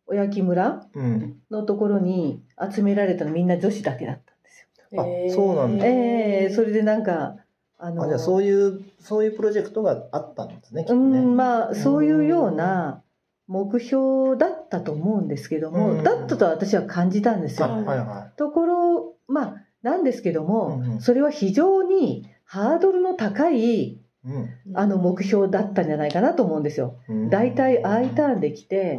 [0.07, 1.37] おやき村うん。
[1.51, 2.42] のところに
[2.73, 5.03] 集められたのみんな女子だけだったんですよ。
[5.03, 5.87] あそうなんだ。
[5.87, 7.37] えーそれでなんか
[7.79, 10.88] あのあじゃあそういうそういうプロジェクトがあったんですねね。
[10.90, 13.03] うんまあそういうような
[13.47, 16.05] 目標だったと思うんですけども、うん。
[16.05, 17.85] だったと私は感じたんですあよ。
[17.85, 21.01] はいはところまあなんですけども、うんうん。
[21.01, 24.49] それは非常にハードルの高いいうん。
[24.75, 26.99] あの目標だったんじゃないかなと思うんですよ。
[27.09, 27.31] うん。
[27.31, 28.99] 大体 I ターンで来て、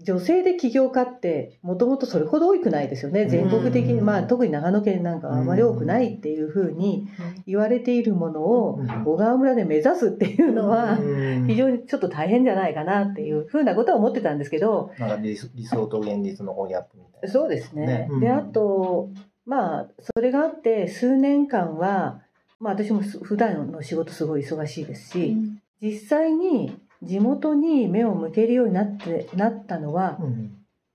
[0.00, 3.26] 女性で起業家ってもともとそれほど多くないですよね。
[3.26, 7.08] 全国的に、うんまあ、特に長野県なんかはあまり多くないっていうふうに
[7.46, 9.04] 言われているものをうん。
[9.04, 11.46] 小川村で目指すっていうのはうん。
[11.48, 17.28] 非常にちょっと大変じゃないかなっていうふうなことは思ってたんですけどなんか理想と現実のこうギャップみたいな。
[17.28, 17.86] そうですね。
[17.86, 18.08] ね。
[18.10, 18.20] うん。
[18.20, 19.10] であと
[19.46, 22.20] まあそれがあって数年間は、
[22.60, 25.36] まあ、私もす普段の仕事すごい忙しいですし、
[25.80, 30.54] 実際に地元に目を向けるようになってなったのはうん。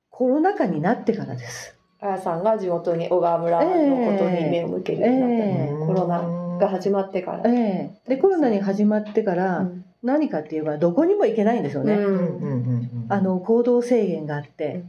[0.09, 1.75] コロナ禍になってからです。
[1.99, 5.87] あやさんが地元に小川村のことに目を向けるようになったの、ええ。
[5.87, 7.51] コロナが始まってから。
[7.51, 8.09] ええ。
[8.09, 9.85] でコロナに始まってから、うん。
[10.03, 12.05] 何かって言えばどこにも行けないんですよね、うん。
[12.05, 14.85] うんうんうんあの行動制限があって、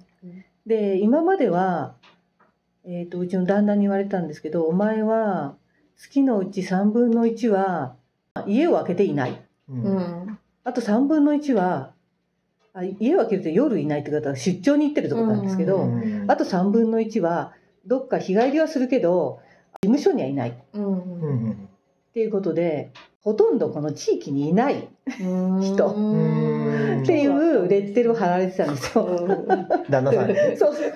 [0.66, 1.94] で今までは、
[2.84, 5.56] えー、とうちの旦那に言われたんですけどお前は
[5.96, 7.96] 月のうち3分の1は
[8.46, 9.40] 家を空けていない。
[9.70, 11.92] うんうんあと3分の1は、
[12.72, 16.24] あ家を空けると夜いないって方は出張に行ってるところなんですけど、うん。
[16.26, 17.52] あと3分の1は、
[17.86, 19.40] どっか日帰りはするけど、
[19.82, 20.50] 事務所にはいない。
[20.50, 20.90] っうんう
[21.52, 21.68] ん
[22.14, 24.88] ていうことで、ほとんどこの地域にいない
[25.20, 25.60] うん。
[25.60, 25.86] 人。
[25.88, 26.00] う
[27.00, 29.06] んっていうレッテルを貼られてたんですよ。
[29.90, 30.56] 旦那さんにね。
[30.56, 30.74] そう。
[30.74, 30.88] そう。
[30.88, 30.92] っ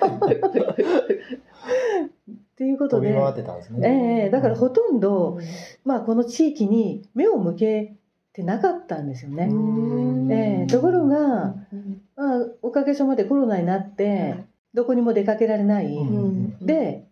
[2.57, 4.25] ていうことで、飛び回ってたんですえね。
[4.27, 5.39] えだからほとんど、
[5.85, 7.95] まあ、この地域に目を向け
[8.39, 9.45] てなかったんですよね。
[9.51, 10.31] うん。
[10.31, 12.01] ええところが、うん。
[12.15, 15.87] まあ、おかげさまでコロナになって、どこにも出かけられない。
[15.87, 16.65] うん。
[16.65, 17.07] で、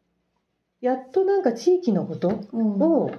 [0.81, 2.81] やっとなんか地域のことうん。
[2.81, 3.11] を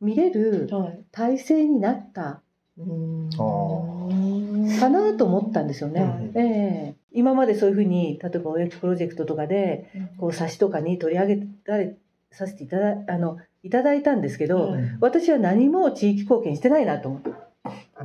[0.00, 1.00] 見れるはい。
[1.10, 2.42] 体制になった。
[4.78, 6.00] かなと思ったんですよね。
[6.34, 6.94] うんええ。
[7.12, 11.96] 今までそういうふうに、例えばおやきプロジェクトとかで、こう冊子とかに取り上げられ
[12.30, 14.98] させていただあのいただいたんですけど、うん。
[15.00, 17.30] 私は何も地域貢献してないなと思って。
[17.30, 17.34] う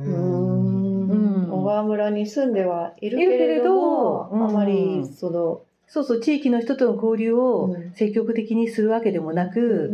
[0.00, 1.46] ん。
[1.46, 7.92] ん小川村に住んではいるけれれどあまりそのそうそう、地域の人との交流をうん。
[7.92, 9.92] 積極的にするわけでもなく、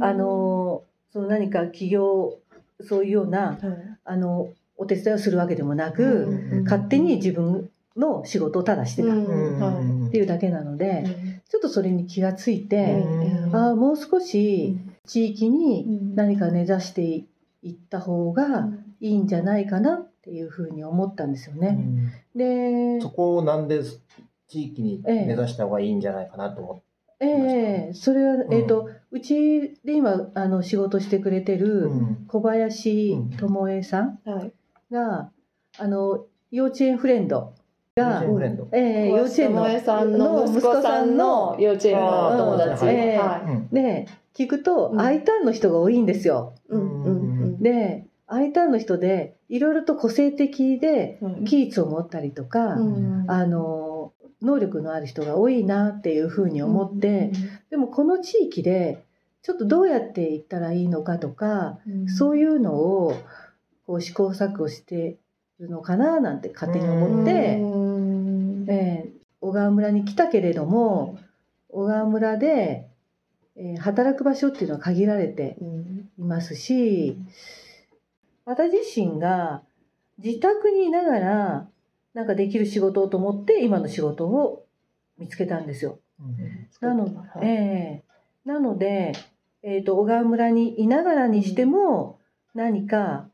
[0.00, 2.38] あの、その何か企業、
[2.80, 3.58] そういうような、
[4.04, 6.64] あの、お手伝いをするわけでもなく、うん。
[6.64, 9.08] 勝手に自分の仕事をただしてた
[10.08, 11.04] っていうだけなので、
[11.48, 13.56] ちょっとそれに気がついて、うん。
[13.56, 16.14] ああ、もう少し地域にうん。
[16.14, 17.26] 何か根ざしてい
[17.70, 18.68] った方が
[19.00, 21.78] いいんじゃないかなっていうふうに思ったんですよね。
[22.34, 23.82] で、そこをなんで
[24.48, 26.86] 地域に根ざした方がいいんじゃないかなと思って。
[27.18, 28.52] ええそれは、ん。
[28.52, 31.90] えっ、と、うちで今、あの、仕事してくれてる
[32.28, 34.52] 小林智恵さんはい。
[34.90, 35.30] が、
[35.78, 37.65] あの、幼稚園フレンド幼
[37.96, 39.80] が幼稚園の。
[39.80, 42.84] さんの息子さんの幼稚園のお友達。
[43.72, 45.00] で、聞くと、うん。
[45.00, 46.54] I ターンの人が多いんですよ。
[46.76, 47.02] ん。
[47.04, 47.10] う
[47.56, 47.62] ん。
[47.62, 51.44] で、I ターンの人で、いろいろと個性的で、うん。
[51.44, 53.24] 技術を持ったりとか、うん。
[53.28, 57.32] あの、能力のある人が多いなっていうふうに思って、
[57.70, 59.02] でもこの地域で、
[59.40, 61.78] ちょっとどうやっていったらいいのかとか、
[62.18, 63.14] そういいうのを
[63.86, 65.16] こう試行錯誤して
[65.60, 67.32] るのかななんて勝手に思って、
[68.72, 71.18] えー小川村に来たけれども
[71.68, 72.88] 小川村で、
[73.54, 75.56] えー働く場所っていうのは限られて
[76.18, 77.16] いますし
[78.44, 79.62] 私自身が
[80.18, 81.68] 自宅にいながら
[82.14, 84.64] なんかできる仕事をと思って今の仕事を
[85.18, 85.98] 見つけたんですよ。
[86.80, 87.08] なの
[87.42, 88.04] ええ。
[88.44, 89.12] なので、
[89.62, 92.18] えー、と小川村にいながらにしても
[92.54, 93.28] 何か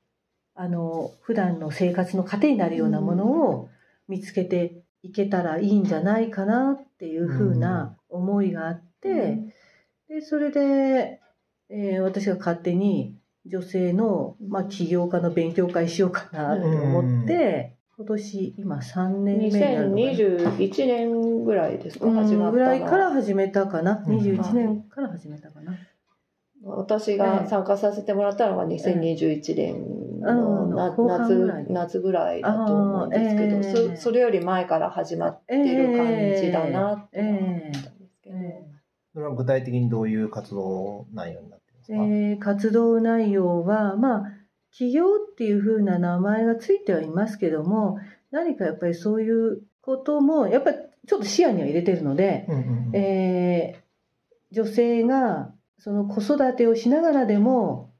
[0.55, 3.69] あの普段の生活の糧になるようなものを
[4.09, 9.39] 見つけていけたらいいんじゃないかなっていうふうな思いがあって、
[10.09, 11.21] でそれで、
[11.71, 20.13] えー私が勝手に女性の、まあ、起業家の勉強会しようかなと思って、今年今3年目になるのかな。
[20.13, 22.53] 2021年ぐらいですかうん始まったの。
[22.53, 24.19] ぐらいから始めたかな、うん。
[24.19, 25.77] 21年から始めたかな、
[26.63, 31.03] 私が参加させてもらったのが2021年の夏
[31.69, 38.63] 夏ぐらいだと思うんですけど、ええそそれより前から始まってる感じだなって思ったんですけど、え
[39.13, 44.33] それは具体的にどういう活動内容になってるんですえか、ー活動内容はまあ
[44.71, 47.99] 起業っていう風な名前がついてはいますけども
[48.31, 52.97] 何かやっぱりそういうこともやっぱりちょっと視野には入れてるので、うんうんうん。
[52.97, 53.83] えー
[54.53, 57.92] 女性がその子育てをしながらでも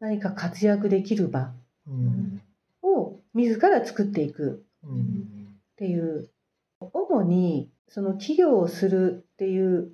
[0.00, 1.52] 何か活躍できる場
[1.86, 2.42] うん。
[2.82, 4.64] を自ら作っていく。
[4.84, 5.48] うん。
[5.72, 6.30] っていう。
[6.80, 9.90] 主にその企業をするっていう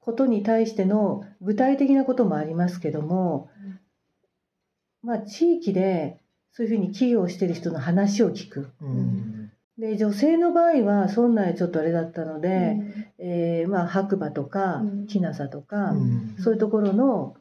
[0.00, 3.50] ことに対しての具体的なこともありますけども、
[5.02, 6.18] まあ地域で
[6.52, 8.70] そういうふうに企業をしてる人の話を聞く。
[8.80, 9.50] うん。
[9.76, 12.78] で女性の場合はそんなにちょっとあれだったので、
[13.18, 15.06] えーまあ白馬とかうん。
[15.06, 16.36] きなさとか、うん。
[16.38, 17.34] そういうところの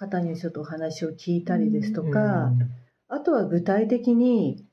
[0.00, 2.52] 方にちょっとお話を聞いたりですとか、
[3.08, 4.64] あとは具体的に、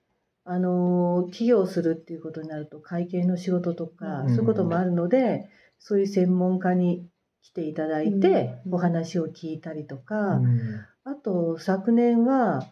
[0.45, 7.05] あの、起業するっていうことになると会計の仕事とか、うんそういうこともあるので、そういう専門家に
[7.41, 10.85] 来ていただいて、うんお話を聞いたりとうか、ん。
[11.03, 12.65] あと昨年は、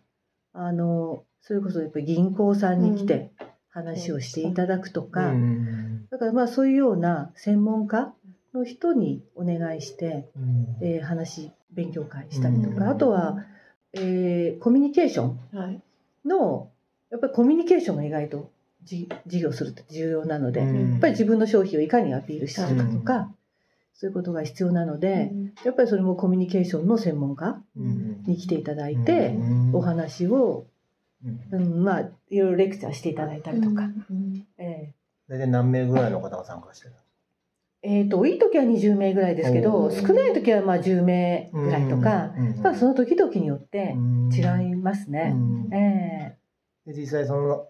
[0.54, 3.34] あの、それこそやっぱり銀行さんに来て
[3.70, 6.08] 話をしていただくとか、うん。
[6.10, 8.14] だからまあそういうような専門家
[8.54, 10.78] の人にお願いして、うん。
[10.82, 12.90] えー話、勉強会したりとか、うん。
[12.90, 13.46] あとは、
[13.94, 15.82] えーコミュニケーションはい。
[16.26, 16.72] の、
[17.12, 18.52] やっぱりコミュニケーションが意外と
[18.84, 20.92] じ事業するって重要なので、うん。
[20.92, 23.32] やっぱり自分の商品をいかにアピールするかとか、
[23.94, 25.32] そういうことが必要なので、
[25.64, 27.62] やっぱりそれもコミュニケーションの専門家
[28.26, 29.38] に来ていただいて、
[29.74, 30.66] お話を、
[31.52, 31.84] うん。
[31.84, 33.90] まあいろいろレクチャーしていただいたりとか。
[34.58, 36.94] えー、大体何名ぐらいの方が参加してる
[37.88, 42.32] えーと、いい時は20名ぐらいですけど少ない時はまあ10名ぐらいとか、
[42.64, 43.96] まあ、その時々によって
[44.36, 45.36] 違いますね。
[45.72, 47.68] えー、で実際その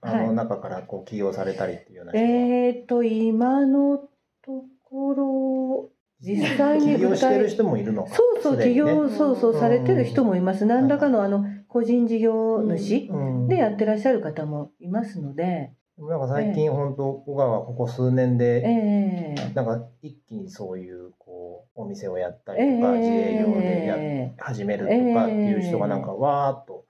[0.00, 3.98] あの中からこう起用されたりっていうようなえっ、ー、と今の
[4.42, 5.90] ところ
[6.20, 8.14] 実際に起業してる人もいるのか？
[8.14, 10.66] そうそう、起業、そうそうされてる人もいます。
[10.66, 13.08] 何らかのあの個人事業主
[13.48, 15.72] でやってらっしゃる方もいますので。
[16.08, 26.84] なんか最近本当、小川ここ数年で、えー、なんか一気にそういうこうお店をやったりとか、自営業でや始めるとかっていう人がなんかわーっと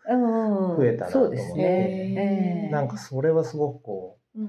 [0.77, 4.41] 増えたなと思って、えー、なんかそれはすごくこう、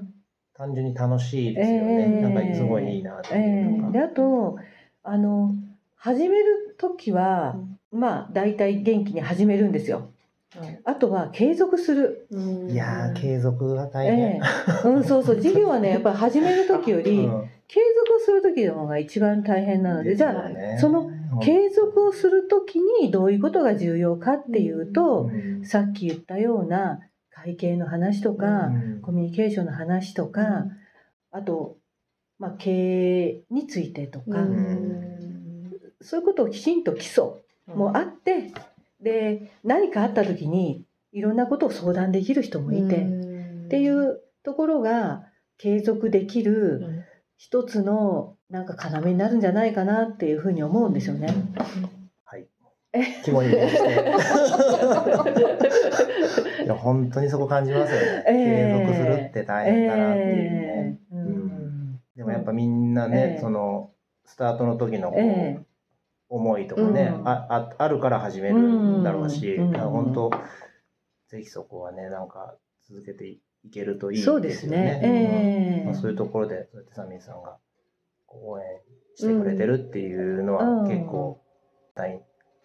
[0.54, 2.06] 単純に楽しいですよね。
[2.20, 4.58] なんかすごいいいなっていうであと
[5.02, 5.52] あの
[5.96, 7.56] 始める時は、
[7.90, 10.12] まあ大体元気に始めるんですよ。
[10.84, 12.26] あとは継続する。
[12.68, 17.28] いや継続が大変、えー、うん、そうそう、事業はね、 やっぱり始める時より、
[17.68, 21.10] 継続する時の方が一番大変なので、でね、じゃあ、その
[21.40, 30.66] 継続をする時にどういうことが重要かっていうと、うん、さっき言ったような会計の話とか、うん、コミュニケーションの話とか、
[31.30, 31.78] あと、
[32.38, 34.46] まあ、経営についてとか、
[36.02, 37.24] そういうことをきちんと基礎
[37.66, 38.52] もあって、
[39.02, 43.00] で何かあった時にいろんなことを相談できる人もいてっ
[43.68, 45.24] ていうところが
[45.58, 47.04] 継続できる
[47.36, 51.34] 一つのなんか要になるんじゃないかなっていうふうに思うんですよね。
[52.24, 52.46] はい。
[53.24, 53.82] 肝に銘じて。
[56.64, 58.24] いや本当にそこ感じますよね。
[58.26, 60.98] 継続するって大変だなっていうね。
[61.10, 63.90] えーうん、でもやっぱみんなね、えー、その
[64.24, 65.64] スタートの時のこう、えー
[66.32, 70.30] 思いとかね、うん、あああるから始めるんだろうし、うん、本当
[71.28, 72.56] ぜひそこはねなんか
[72.88, 74.40] 続けていけるといいですよね。
[74.40, 77.58] そうですね、えーまあ、そういうところでそうやってサミーさんが
[78.28, 78.64] 応援
[79.14, 81.42] してくれてるっていうのは結構
[81.94, 82.20] 大ん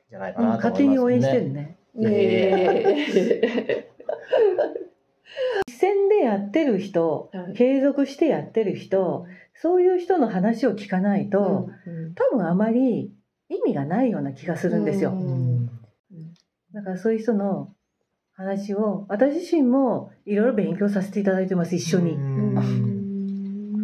[0.10, 0.70] じゃないかなと思いますね。
[0.70, 1.78] 勝手に応援してるね。
[2.02, 3.98] えー
[5.68, 11.70] 実践でやってる人、継続してやってる人そういう人の話を聞かないと、
[12.16, 13.12] 多分あまり
[13.50, 15.14] 意味がないような気がするんですよ。
[16.74, 17.74] だからそういう人の
[18.34, 22.12] 話を私自身もいろいろ勉強させていただいてます一緒に。
[22.14, 22.18] う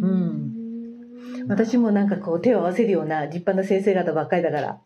[0.06, 4.80] ん、私もなんかこう手を合わせるような立派な先生方ばっかりだから。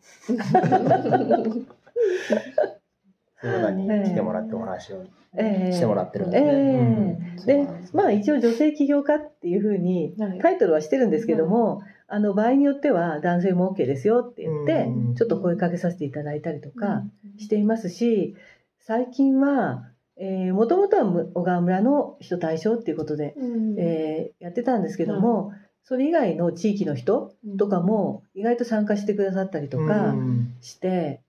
[3.41, 7.19] そういう方に来てもらってお話をしてもらってるんですね。
[7.37, 17.03] えー、でまあ一応女性起業家っていうふうにタイトルはしてるんですけども、あの場合によっては男性も OK ですよって言って、ちょっと声かけさせていただいたりとか
[17.37, 18.35] していますし、
[18.79, 19.83] 最近は、
[20.17, 23.35] えー、もともとは小川村の人対象っていうことで、
[23.77, 30.15] えー、やってたんですけども、それ以外の地域の人とかも意外と参加してくださったりとか
[30.61, 31.21] して、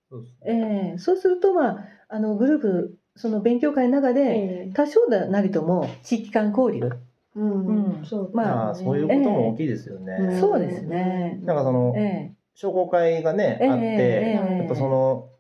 [0.45, 6.91] えー、そうするとまああのグループその勉強会の中で多少なりとも地域間交流
[7.37, 10.17] うん、そうまあ、そういうことも大きいですよね。
[10.21, 11.39] えー、そうですね。
[11.43, 15.31] なんかその、えー、商工会がね、あって、やっぱその、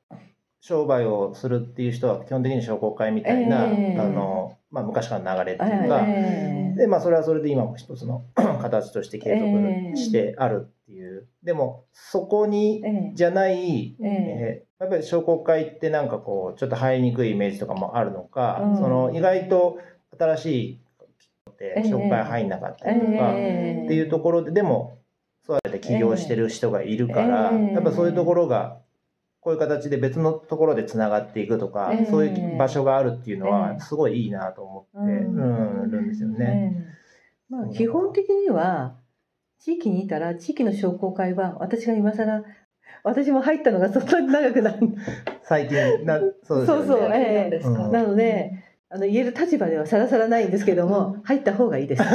[0.61, 6.07] 商売をするっていう人は基本的に商工会みたいな、あの、まあ昔からの流れっていうか、
[6.76, 11.26] で、まあそれはそれで今も一つの 形として継続してあるっていう。
[11.42, 12.83] でも、そこに、
[13.14, 19.79] じゃない、えー、やっぱり商工会ってなんかこう、ちょっと入りにくいイメージとかもあるのか、その意外と
[20.18, 20.79] 新しいっ
[21.61, 24.99] て紹介入んなかったりとか、っていうところででも
[25.46, 28.79] そうやって起業してる人がいるから、やっぱそういうところが
[29.40, 35.31] こういう形で別のところでつながっていくとか、そういう場所があるっていうのはすごいいいなと思って、う
[35.87, 35.90] ん。
[35.90, 36.87] るんですよね。
[37.49, 38.96] まあ、基本的には
[39.59, 42.45] 地域にいたら地域の商工会は私が今更
[43.03, 44.80] 私も入ったのがそんなに長くない
[45.43, 48.53] 最近なそうですねそうそう、えー、なので、
[48.93, 52.03] あの言える立場ではさらさらないんですけども、入った方がいいです。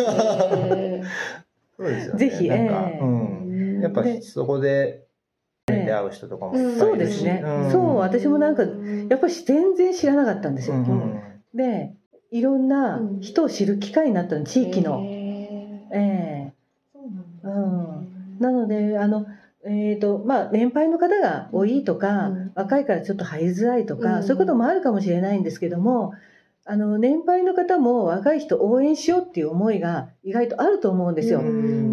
[1.78, 2.20] そうですよね。
[2.20, 5.06] ぜひ、えー、うん、やっぱそこで
[5.68, 10.76] 出会う人とかも、そうですね、うん、そう私もなんかやっぱり全然知らなかったんですよ。
[10.76, 11.22] うん、
[11.54, 11.94] で
[12.32, 15.02] いろんな人を知る機会になったの地域の。
[15.02, 16.54] ええ。
[17.42, 19.26] ー、うん、なのであの
[19.68, 26.14] えーとまあ、年配の方が多いとか、若いからちょっと入りづらいとか、そういうこともあるかもしれないんですけども
[26.66, 31.42] あの年配の方も若い人応援しようっていう思いが意外とあると思うんですよ。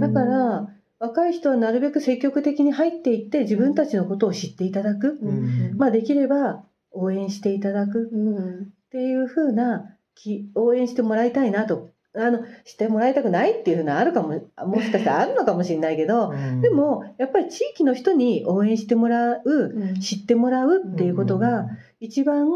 [0.00, 0.68] だから
[0.98, 5.76] 若い人はなるべく積極的に入っていって自分たちのことを知っていただく、うん。
[5.76, 6.62] まあ、できれば
[6.92, 8.08] 応援していただく。
[8.12, 11.90] うんっていうふうなき応援してもらいたいなと。
[12.14, 19.94] あのしてもらいたくないっていうふうなあるかももしかしたらあるのかもしれないけど でもやっぱり地域の人に応援してもらううん。
[19.98, 21.68] 知ってもらうっていうことが
[22.00, 22.50] 一番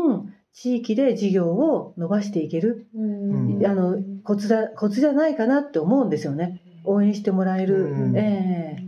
[0.57, 3.67] 地域で事業を伸ばしていけるうん。
[3.67, 6.63] あのコツだコツじゃないかなって思うんですよね。
[6.85, 8.17] 応援してもらえる、うん。
[8.17, 8.83] え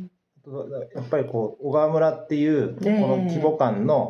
[0.95, 2.89] やっぱりこう小川村っていうこえ。
[2.89, 4.09] えの規模感の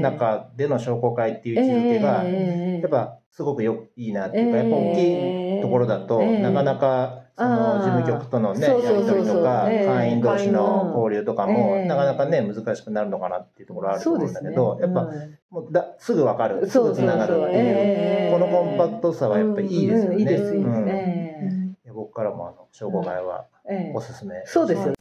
[0.00, 2.80] 中での商工会っていうえ位置づけがええ。
[2.80, 6.40] やっぱすごくよいいなっていうかええやっぱ大きいところだとええ。
[6.40, 9.86] なかなかそあのあ事務局とのねやり取りとかええ。
[9.86, 15.38] 会員同士の交流とかえもえなかなかね難しくなるのかなっていうところあると思うんだけどやっぱうん。
[15.50, 16.66] もうだすぐ分かる。
[16.66, 17.48] すぐつながるっていう。
[17.52, 18.32] ええ。
[18.32, 20.14] このコンパクトさはやっぱりいいですよね。
[20.14, 20.20] うん。
[20.20, 20.88] いいですいいですうん。
[20.88, 23.46] えいや僕からもあの商工会は
[23.94, 24.42] おすすめ。
[24.46, 24.94] そうですよ。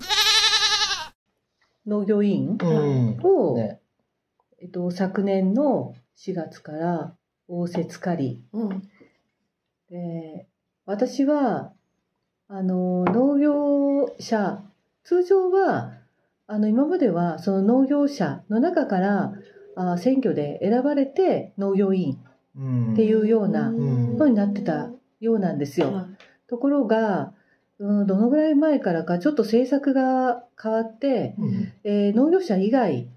[1.88, 3.20] 農業委員うん。
[3.24, 3.80] を、ね。
[4.62, 7.16] えっと、昨年の4月から
[7.48, 8.82] 応接仮うん。
[9.90, 10.48] で
[10.86, 11.72] 私は
[12.48, 14.62] あの農業者
[15.04, 15.94] 通常は
[16.48, 19.34] あの今まではその農業者の中から
[19.76, 22.20] あ選挙で選ばれて農業委員
[22.58, 22.94] うん。
[22.94, 24.18] っていうようなうん。
[24.18, 24.90] のになってた
[25.20, 25.94] ようなんですよ。
[25.94, 26.08] は
[26.48, 27.34] ところが、
[27.80, 31.74] うん、どのぐらい前からかちょっと政策が変わって、うん。
[31.84, 33.10] えー農業者以外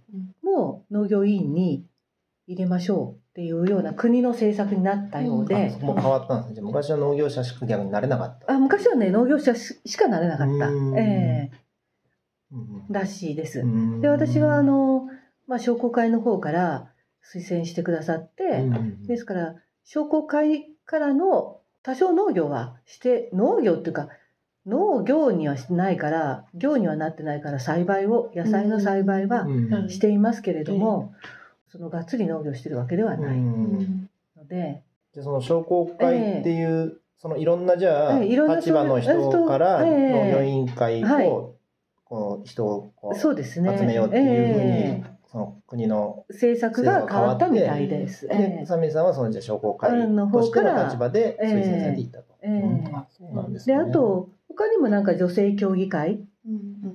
[0.42, 1.84] も農業委員に
[2.46, 6.54] 入れましょうっていうような国の政策になったようあでそ、こも変わったんですね。
[6.56, 8.52] じゃあ昔は農業者しか逆になれなかった。
[8.52, 10.98] あ昔はね農業者ししかなれなかった、うん。
[10.98, 11.52] え
[12.50, 12.84] うん。
[12.90, 13.60] ーらしいです。
[13.60, 14.00] うん。
[14.00, 15.06] で私はあの、
[15.46, 16.90] まあ、商工会の方から
[17.32, 24.08] 推薦してくださって、うんですから商工会からの多少農業はして農業っていうか
[24.66, 29.90] 農業にはしてないから業にはなってないから栽培を野菜の栽培はうん。
[29.90, 31.14] していますけれども、
[31.70, 34.08] そのがっつり農業してるわけではないうん。
[34.36, 34.82] ので、
[35.14, 40.12] じゃあその商工会っていう、そのいろんなじゃあ、ええいろんな立場の人からええ。
[40.12, 41.26] 農業委員会はい。
[41.26, 41.56] を、
[42.04, 43.76] この人をこうそうですね。
[43.76, 48.26] 集めようっていうふうに、えその国のえ政策が変わったみたいです。
[48.28, 48.66] でええ。
[48.66, 52.34] サミーさんはそのじゃあ商工会として方からの立場で推薦されていったと。
[52.42, 52.50] ええ。
[52.62, 52.96] うん。
[52.96, 53.80] あそうなんですでね。
[53.82, 56.20] あと他にもなんか女性協議会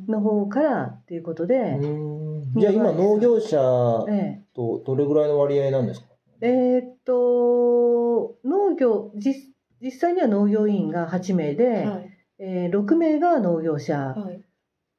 [0.08, 2.23] の方からっていうことで、うん
[2.56, 6.08] じゃあ今農業者えとどれぐらいの割合なんですか？
[6.42, 9.36] ええーっと農業実
[9.82, 12.10] 実際には農業委員が8名で、はい。
[12.40, 14.42] えー6名が農業者、はい。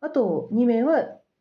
[0.01, 1.01] あと2名は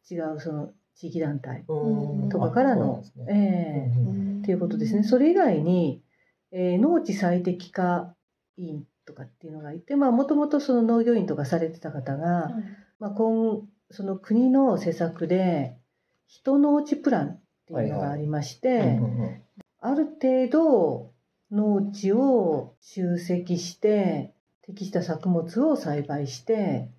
[0.10, 2.30] 違うその地域団体うん。
[2.30, 4.00] とかからのですね、ええ。
[4.00, 5.04] うんっていうことですね。
[5.04, 6.04] それ以外に、
[6.52, 8.16] えー農地最適化
[8.58, 12.52] 委員とかっていうのがいて、まあもともとその農業委員とかされてた方が、
[13.00, 13.62] まあ今
[13.92, 15.76] その国の施策で
[16.34, 19.40] 人農地プランっていうのがありまして、うんうん
[19.86, 21.12] ある程度
[21.52, 24.34] 農地を集積して
[24.66, 26.90] 適した作物を栽培して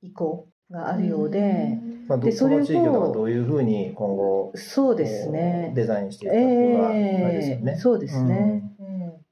[0.00, 1.78] 移行があるようで、
[2.08, 5.76] まあ、でそれをどういうふうに今後そうですねこう。
[5.76, 7.72] デザインしていくかっていうのはあれですよね。
[7.72, 8.62] ええそうですね。
[8.80, 8.82] え
[9.18, 9.22] え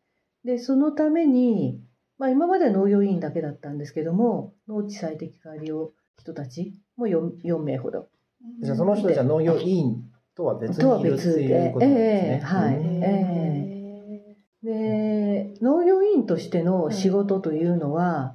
[0.44, 1.80] でそのために、
[2.18, 8.08] まあ、今までは農業委員だけだったんですけども農地最適化利用人たちも 4, 4名ほど
[8.62, 12.38] じゃあその人たちは農業委員とは別にいるっていうことなんですね。
[12.38, 14.36] ええはいうんえ。
[14.62, 18.34] で農業委員としての仕事というのは、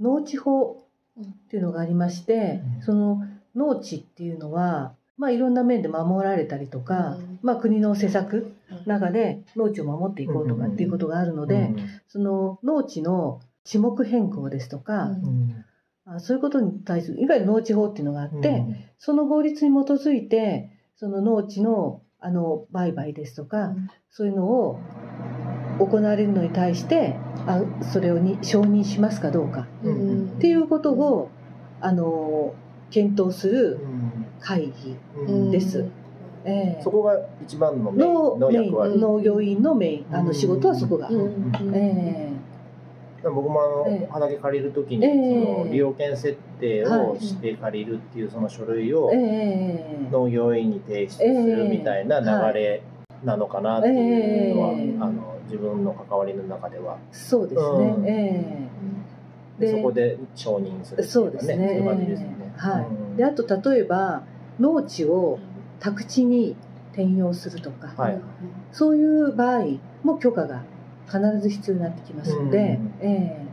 [0.00, 0.84] 農地法
[1.20, 2.82] っていうのがありまして、うん。
[2.82, 3.22] その
[3.54, 7.38] 農地っていうのは、まあ、いろんな面で守られたりとか、うん。
[7.42, 8.54] まあ、国の施策
[8.86, 11.74] 中で農地を守っていこうとかっていうことがあるので、
[12.08, 15.10] その農地の地目変更ですとか、
[16.18, 18.76] そういうことに対するいわゆる農地法っていうのがあって、うん。
[18.98, 23.74] その法律に基づいてその農地のあの売買ですとか、
[24.10, 24.80] そういうのを
[25.78, 27.14] 行われるのに対して
[27.46, 30.32] あそれをに承認しますかどうかうん。
[30.36, 31.30] っていうことを
[31.80, 32.54] あの
[32.90, 34.26] 検討するうん。
[34.40, 35.50] 会議、うん。
[35.50, 35.84] です。
[36.44, 36.82] ええ。
[36.82, 38.98] そこが一番のメインの役割。
[38.98, 41.08] 農業委員のメインあの仕事はそこが、
[41.72, 42.27] え
[43.30, 44.08] 僕もあの、ええ。
[44.10, 45.12] 畑借りるときに、ええ。
[45.12, 49.10] その利用権設定をして借りるっていうその書類を
[50.10, 52.82] 農業委員に提出するみたいな流れ
[53.24, 56.98] なのかなっていうのは、ええあの自分の関わりの中では。
[57.10, 58.06] そうですね、うん。
[58.06, 58.68] え
[59.58, 61.54] ででそこで承認するっていそうですね。
[61.54, 62.52] そういう感じですよね。
[62.56, 62.84] はい。
[62.84, 63.14] うん。
[63.14, 64.22] えであと例えば
[64.60, 65.38] 農地を
[65.80, 66.54] 宅地に
[66.92, 68.20] 転用するとか、はい。
[68.72, 70.62] そういう場合も許可が
[71.10, 72.92] 必ず必要になってきますので、うん。
[73.00, 73.48] ええ。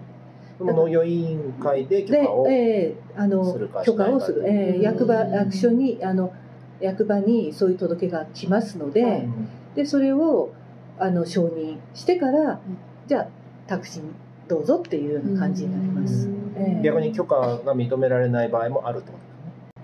[0.59, 6.33] 農業委員会で許可をえー、あの許可をする、えー、役場役所にあの
[6.79, 10.53] 役場にそういう届けが来ますので、うん、でそれを
[10.97, 12.61] あの承認してから、
[13.05, 13.27] じゃあ
[13.67, 14.13] 宅地に
[14.47, 19.11] どうぞっていうような感じになります、えー、逆に許可が認められない場合もあると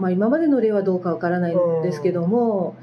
[0.01, 2.76] まあ、今までの例はどうかわからないんですけども、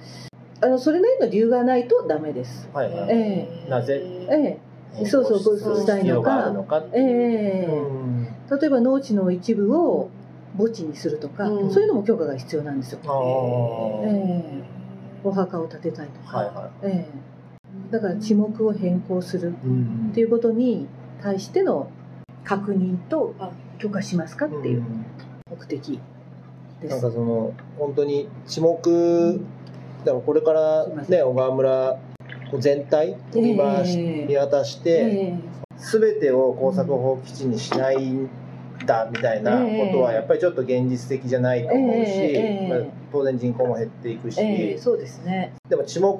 [0.60, 2.68] あのそれなりの理由がないとダメです。
[2.72, 4.58] はいはい、えー、なぜ、ええ。
[4.64, 4.67] ー、
[5.06, 10.10] そうそうそうしたいのかええー、例えば農地の一部を
[10.56, 13.00] 墓地にするとか、うん、そういうのも許可が必要なんですよ。
[13.04, 14.62] えー、
[15.22, 16.86] お墓を建てたいとか、はいはい。
[16.86, 19.52] えー、だから地目を変更する
[20.10, 20.88] っていうことに
[21.22, 21.90] 対しての
[22.44, 23.34] 確認と
[23.78, 24.84] 許可しますかっていう
[25.50, 26.00] 目的
[26.82, 28.76] なんかその本当に地目
[30.04, 31.98] だからこれからね小川村
[32.58, 35.34] 全体見回し、見渡して、
[35.76, 38.28] 全てを工作放棄地にしないん
[38.86, 42.10] だみたいなことはやっぱりちょっと現実的じゃないと思うし、
[42.68, 42.78] まあ、
[43.12, 45.52] 当然人口も減っていくし、そうですね。
[45.68, 46.16] でも地目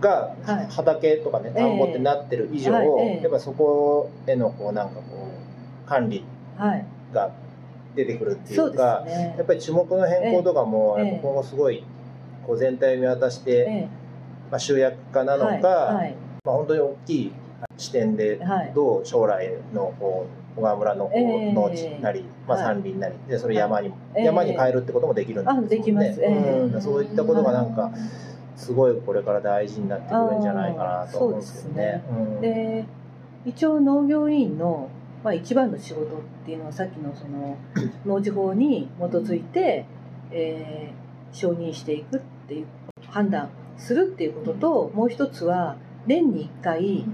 [0.00, 0.34] が
[0.70, 5.02] 畑とかね田んぼってなってる以上、やっぱそこへのこうなんかこ
[5.86, 6.24] う管理
[7.12, 7.30] が
[7.94, 11.84] 出てくるっていうか、やっぱり地目の変更とかも今後すごい
[12.46, 13.88] こう全体を見渡して、
[14.52, 17.32] まあ、集約化なのか、はいまあ、本当に大きい
[17.78, 18.38] 視点で
[18.74, 25.68] どう将来のこう小川村のこう農地なり、まあ、山林なりでそれ山に、山に変えるってこともできるんですよね。
[25.68, 27.90] できます、うん、そういったことがなんか、
[28.54, 32.02] すごいこれから大事になってくるんじゃないかなと思うんですけどね。
[32.42, 32.84] で
[33.46, 34.90] 一応農業委員の
[35.24, 37.56] まあ、一番の仕事っていうのはさっきのその
[38.04, 39.84] 農事法に基づいて、
[40.32, 42.66] えー、承認していくっていう
[43.06, 43.48] 判断
[43.82, 45.76] するっていうことともう一つは
[46.06, 47.04] 年に1回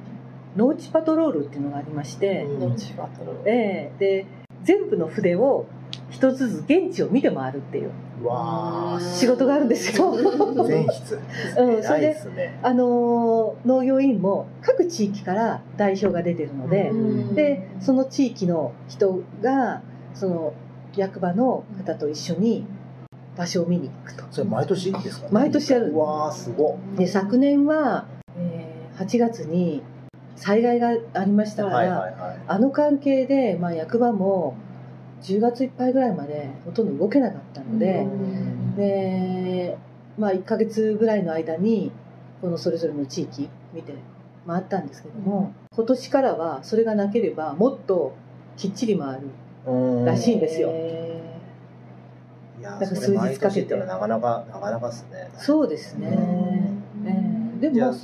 [0.57, 4.27] 農地パトロールっていうのがありまして、農地パトロール、えー、で
[4.65, 5.67] 全部の筆を
[6.11, 7.91] 一つずつ現地を見て回るっていう。
[9.01, 10.17] 仕事があるんですよ。
[10.67, 11.21] 全室。
[11.57, 16.91] うん、それで、ね、あの農業委員も各地域から代表が出てるので、
[17.35, 19.83] でその地域の人が
[20.15, 20.55] その
[20.97, 22.67] 役場の方と一緒に
[23.39, 24.25] 場所を見に行くと。
[24.33, 25.97] それ毎年ですか、ね、毎年やる。
[25.97, 26.77] わあすご。
[26.97, 29.83] で昨年は、えー、8月に
[30.35, 34.57] 災害がありましたから、あの関係で、まあ、役場も
[35.23, 38.07] 10月いっぱいぐらいまでほとんど動けなかったので、
[38.77, 39.79] で、
[40.19, 41.93] まあ、1か月ぐらいの間に
[42.41, 43.95] このそれぞれの地域見て
[44.47, 48.17] 回ったんですけども、今年からはそれがなければもっと
[48.57, 50.73] きっちり回るらしいんですよ。
[52.79, 53.77] だから数日かけて。
[53.77, 55.31] なかなかなかなかですね。
[55.39, 56.19] そうですね、
[57.05, 57.95] えー、でも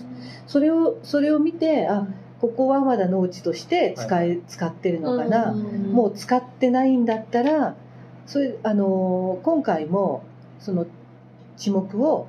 [0.46, 2.06] それをそれを見てあ
[2.40, 7.74] ここはまだ農地として使い、はい、使ってるのかな、もう使ってないんだったら
[8.26, 10.24] それあの今回も
[10.58, 10.86] その
[11.56, 12.26] 地目を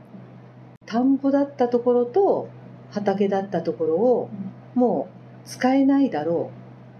[0.85, 2.47] 田んぼだったところと
[2.91, 4.29] 畑だったところを
[4.73, 5.09] も
[5.45, 6.51] う使えないだろ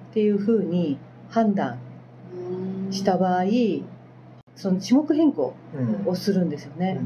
[0.10, 0.98] うっていうふうに
[1.30, 1.80] 判断
[2.92, 3.46] した場合
[4.56, 5.54] その地目変更
[6.06, 7.00] をするんですよね。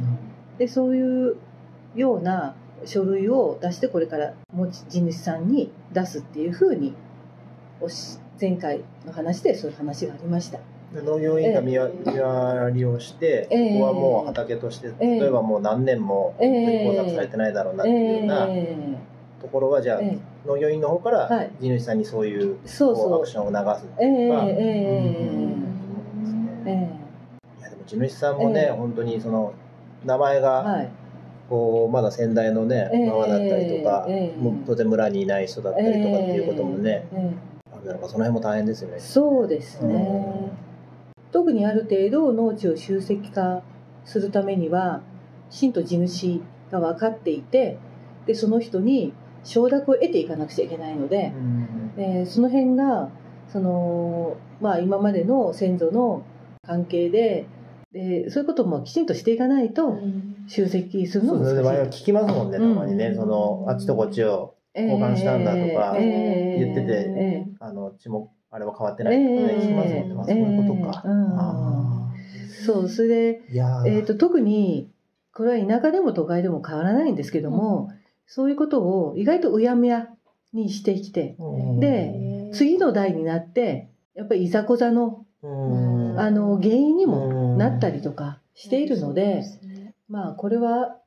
[0.58, 1.36] でそういう
[1.95, 6.93] ような書類を出してこれから持ち地主さんに出すっていうふうに
[8.39, 10.60] 前回の話でそういう話がありました。
[10.93, 18.47] 農業委員が見回りをして、えー、ここはもう畑として、えー、例えばもう何年も工作されてないだろうなっていうような
[19.39, 23.18] ところはじゃあ、えー、農業委員の方から地主さんにそういうそうそう。
[23.18, 25.49] アクションを流すとか。
[27.90, 29.54] 地主さんもね、えー、本当にその
[30.06, 30.90] 名前が、はい。
[31.50, 37.08] こうまだ先代のね、ままだったりとか、もう当然村にいない人だったりとかっていうこともね、
[37.84, 39.00] なんかその辺も大変ですよね。
[39.00, 40.52] そうですね、
[41.32, 43.64] 特にある程度農地を集積化
[44.06, 45.02] するためには
[45.50, 47.80] きちんと地主が分かっていて
[48.28, 49.14] でその人に
[49.44, 53.10] 承諾を得ていかなくちゃいけないので、うん、えー、その辺が
[53.52, 56.24] その、まあ、今までの先祖の
[56.66, 57.48] 関係で
[57.92, 59.98] でそういうこともきちんとしていかないと
[60.48, 69.18] 集積するのも難しい、うん、聞きますもんねたまにね、うん、そのあっちとこっちを交換したんだとか言ってて、えー、あの血もあれは変わってない。
[69.18, 71.04] とかね、聞きますもんね、まあ、そういうことか、
[72.66, 74.90] そうそれで、えーと、特に
[75.34, 77.92] これは田舎でも都会でも変わらないんですけども、
[78.26, 80.10] そういうことを意外とうやむや
[80.54, 81.38] にしてきて、
[81.80, 89.43] で次の代になってやっぱりいざこざのあの原因にもなったりとかしているので、
[90.07, 90.97] まあこれは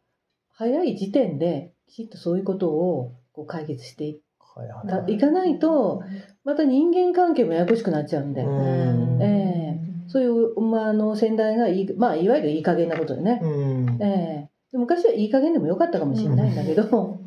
[0.50, 4.20] 早い時点できちっとそういうことをこう解決してい
[4.54, 6.02] はいはいかないと、
[6.44, 9.22] また人間関係もややこしくなっちゃうんで、うん。
[9.22, 10.08] ええ。
[10.08, 14.02] そういう、まあ、あの先代がいい、まあ、いわゆるいい加減なことでね、うん。
[14.02, 14.72] ええ。
[14.72, 17.20] で昔はいい加減でもよかったかもしれないんだけど、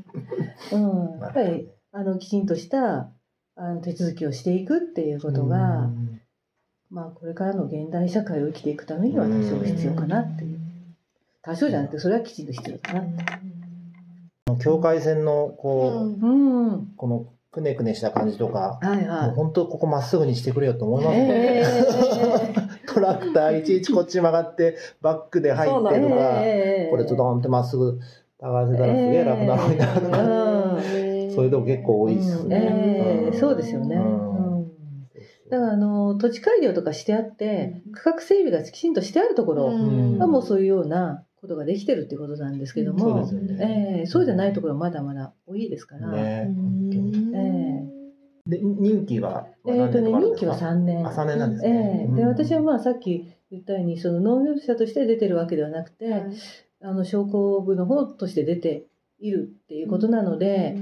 [0.71, 3.11] うん、やっぱりあのきちんとした
[3.55, 5.89] あの手続きをしていくっていうことが、
[6.95, 10.59] まあ、これからの現代社会を生きていくためには多少必要かなっていう。
[11.41, 14.63] 多少じゃなくて、それはきちんと必要だなって。
[14.63, 16.67] 境界線のこう、うん。
[16.69, 19.35] はいこのくねくねした感じとか、もうはい。
[19.35, 21.63] 本当ここまっすぐにしてくれよと思いますえね。
[22.87, 25.95] え トラクターいちいちこっち曲がってバックで入ってとか、
[26.45, 27.99] ええこれズドンってまっすぐ
[28.39, 33.25] 高せたらすげえ楽なのになとか、うんそういうとこ結構多いっすね。
[33.27, 33.97] ええそうですよね。
[33.97, 34.44] うんうん
[35.49, 40.17] だからあの土地改良とかしてあって区画整備がきちんとしてあるところん。
[40.17, 43.97] がもうそういうようなことができてるっていうことなんですけどそうでもすよね。
[43.99, 46.51] ええそうじゃないところはまだまだ多いですから、ね
[47.33, 47.95] え
[48.47, 51.07] で任期はええーとね任期は3年。
[51.07, 52.09] あ、3年なんですえね。
[52.11, 56.25] えで私はまあさっき言ったようにその農業者として出てるわけではなくて、
[56.81, 58.85] あの商工部の方として出て
[59.19, 60.77] いるっていうことなので、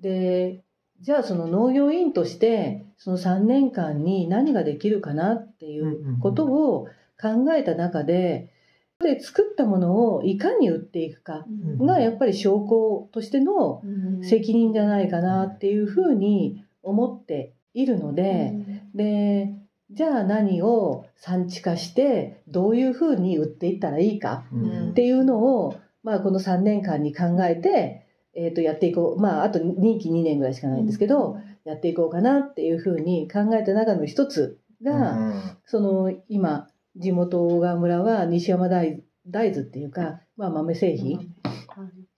[0.00, 0.62] で
[1.02, 6.86] じゃあその農業委員としてその3年間に何ができるかなっていうことを
[7.20, 8.50] 考えた中で
[9.00, 11.44] で作ったものをいかに売っていくか
[11.80, 13.82] がやっぱり商工としての
[14.22, 18.52] 責任じゃないかなっていうふうに思っているので、
[18.94, 19.52] で
[19.90, 29.20] じゃあ何を産地化してどういうふうに売っていったらいいかうんっていうのを、まあ、この3年間に考えて、えー、とやっていこう。
[29.20, 35.18] まああと任期2年ぐらいしかないんですけど、やっていこうかなっていうふうに考えた中の一つが、
[35.64, 41.34] その今地元小川村は西山大大豆っていうか、まあ、豆製品、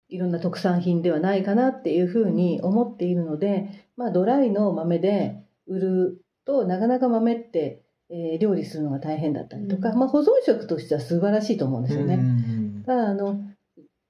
[0.09, 9.97] いろんな特産品ではないかなっていうふうに思っているので、まあ、ドライの豆で売るとなかなか豆って、えー料理するのが大変だったりとか、うん。
[9.97, 12.15] まあ、保存食としては素晴らしいと思うんですよね。
[12.15, 12.83] うん。
[12.85, 13.39] ただあの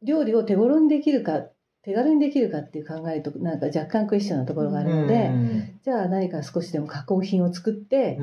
[0.01, 1.45] 料理を手頃にできるか
[1.83, 5.31] 手軽にできるかっていう考えとなんか若干クエスチョンなところがあるので、
[5.83, 8.17] じゃあ何か少しでも加工品を作って、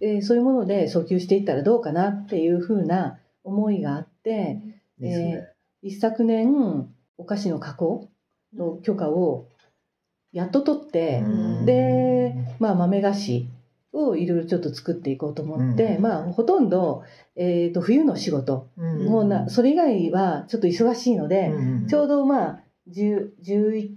[0.00, 4.60] うそういうもので訴求していったらどうかなっていうふうな思いがあって
[5.00, 5.48] いいですね。
[5.82, 6.88] 一昨年
[7.18, 8.08] お菓子の加工
[8.56, 9.46] の許可を
[10.32, 11.28] やっと取って、う
[11.62, 11.66] ん。
[11.66, 13.46] で、まあ、豆菓子
[13.92, 16.02] をいろいろちょっと作っていこうと思って、うん。
[16.02, 17.04] まあ、ほとんど、
[17.36, 19.04] えー、と冬の仕事、うん。
[19.06, 23.90] もうなそれ以外はちょっと忙しいので、うんちょうどまあ10 11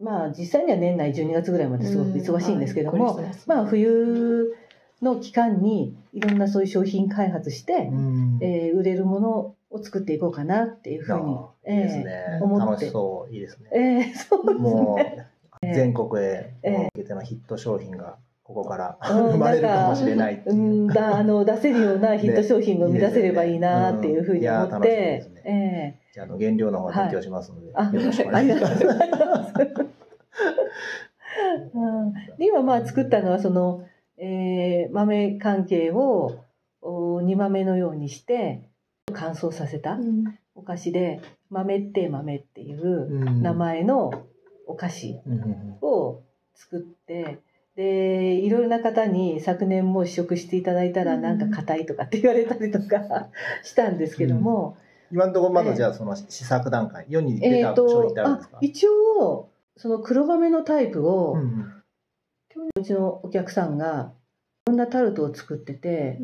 [0.00, 4.54] まあ実際には年内12月ぐらいまですごく忙しいんですけども、まあ冬
[5.02, 8.38] の期間にいろんなそういう商品開発して、うん。
[8.40, 12.04] えー売れるものを作っていこうかなっていうふうに、ああいいですね。
[12.06, 12.66] えー思って。
[12.66, 13.70] 楽しそういいですね。
[13.72, 14.58] えーそうですね。
[14.58, 14.98] も
[15.62, 20.60] う全国へええ向けてのヒット商品がここからうん生まれるかもしれないってういう。
[20.84, 24.86] んだあの出せるようなヒット商品が生み出せればいいなっていうふうに思っいいですねうん。
[24.86, 28.84] いや楽しみでてすね、えじゃああの原料の方提供しますので、あよろしくおあり願いします。
[28.84, 29.54] がとうございます。
[31.74, 32.12] うん。
[32.38, 33.86] で今まあ作ったのはその、
[34.16, 36.44] えー豆関係を
[36.80, 38.62] お煮豆のようにして
[39.12, 39.98] 乾燥させた
[40.54, 44.26] お菓子で豆って豆っていう名前の
[44.66, 46.22] お菓子うんうんを
[46.54, 47.38] 作って
[47.76, 53.28] でいろいろな方に昨年も試食していただいたらうんなんか硬いとかって言われたりとか
[53.62, 54.76] したんですけども、
[55.10, 61.74] 今のところまだじゃあその試作段階、世に出えっ、とた商品ってあるんですか、あ一応その黒豆のタイプを、うんうん。
[62.74, 64.12] うちのお客さんが
[64.66, 66.18] いろんなタルトを作ってて、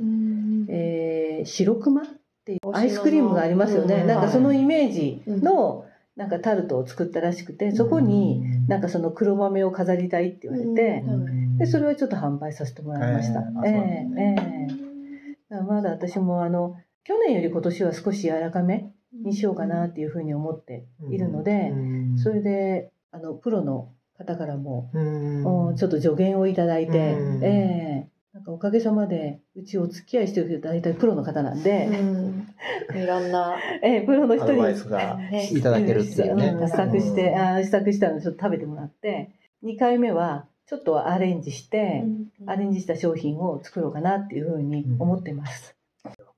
[0.69, 2.05] えー白熊っ
[2.45, 4.07] ていうアイスクリームがありますよね、うん。
[4.07, 5.85] なんかそのイメージの
[6.17, 11.59] なんかタルトを作ったらしくてそこになんかその黒豆を飾りたいって言われて、うん。
[11.59, 13.41] でそれをちょっと販売させてもらいました。
[13.41, 13.67] へー。
[13.67, 13.71] え
[14.17, 15.37] えええ。
[15.51, 21.77] だからまだ私もあの去年より今年は少し柔らかめにしようかなっていうふうに思っているので、う
[22.15, 22.19] ん。
[22.19, 25.69] それであのプロの方からも、うん。
[25.69, 27.45] うんちょっと助言をいただいて、うん。
[27.45, 28.15] ええ。
[28.33, 31.89] なんかおかげさまでうちお付き合いしてる人大体プロの方なんで、
[32.97, 35.19] いろんなええプロの人にアドが
[35.53, 36.49] いただけるっていうね。
[36.49, 39.31] うん試作して、あー試作したのでちょっと食べてもらって
[39.63, 42.05] 2回目はちょっとアレンジして、
[42.47, 45.77] アレンジした商品を作ろうかなっていうふうに思ってます。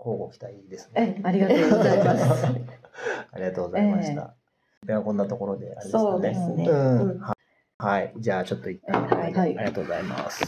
[0.07, 1.21] 交互期待ですえね。
[1.25, 2.47] ありがとうございます。
[3.33, 4.35] ありがとうございました。
[4.87, 6.05] ではこんなところであれですかね。
[6.11, 7.37] そうですねはい
[7.79, 8.15] はい。
[8.17, 10.43] じゃあちょっと一旦、はいはいありがとうございます。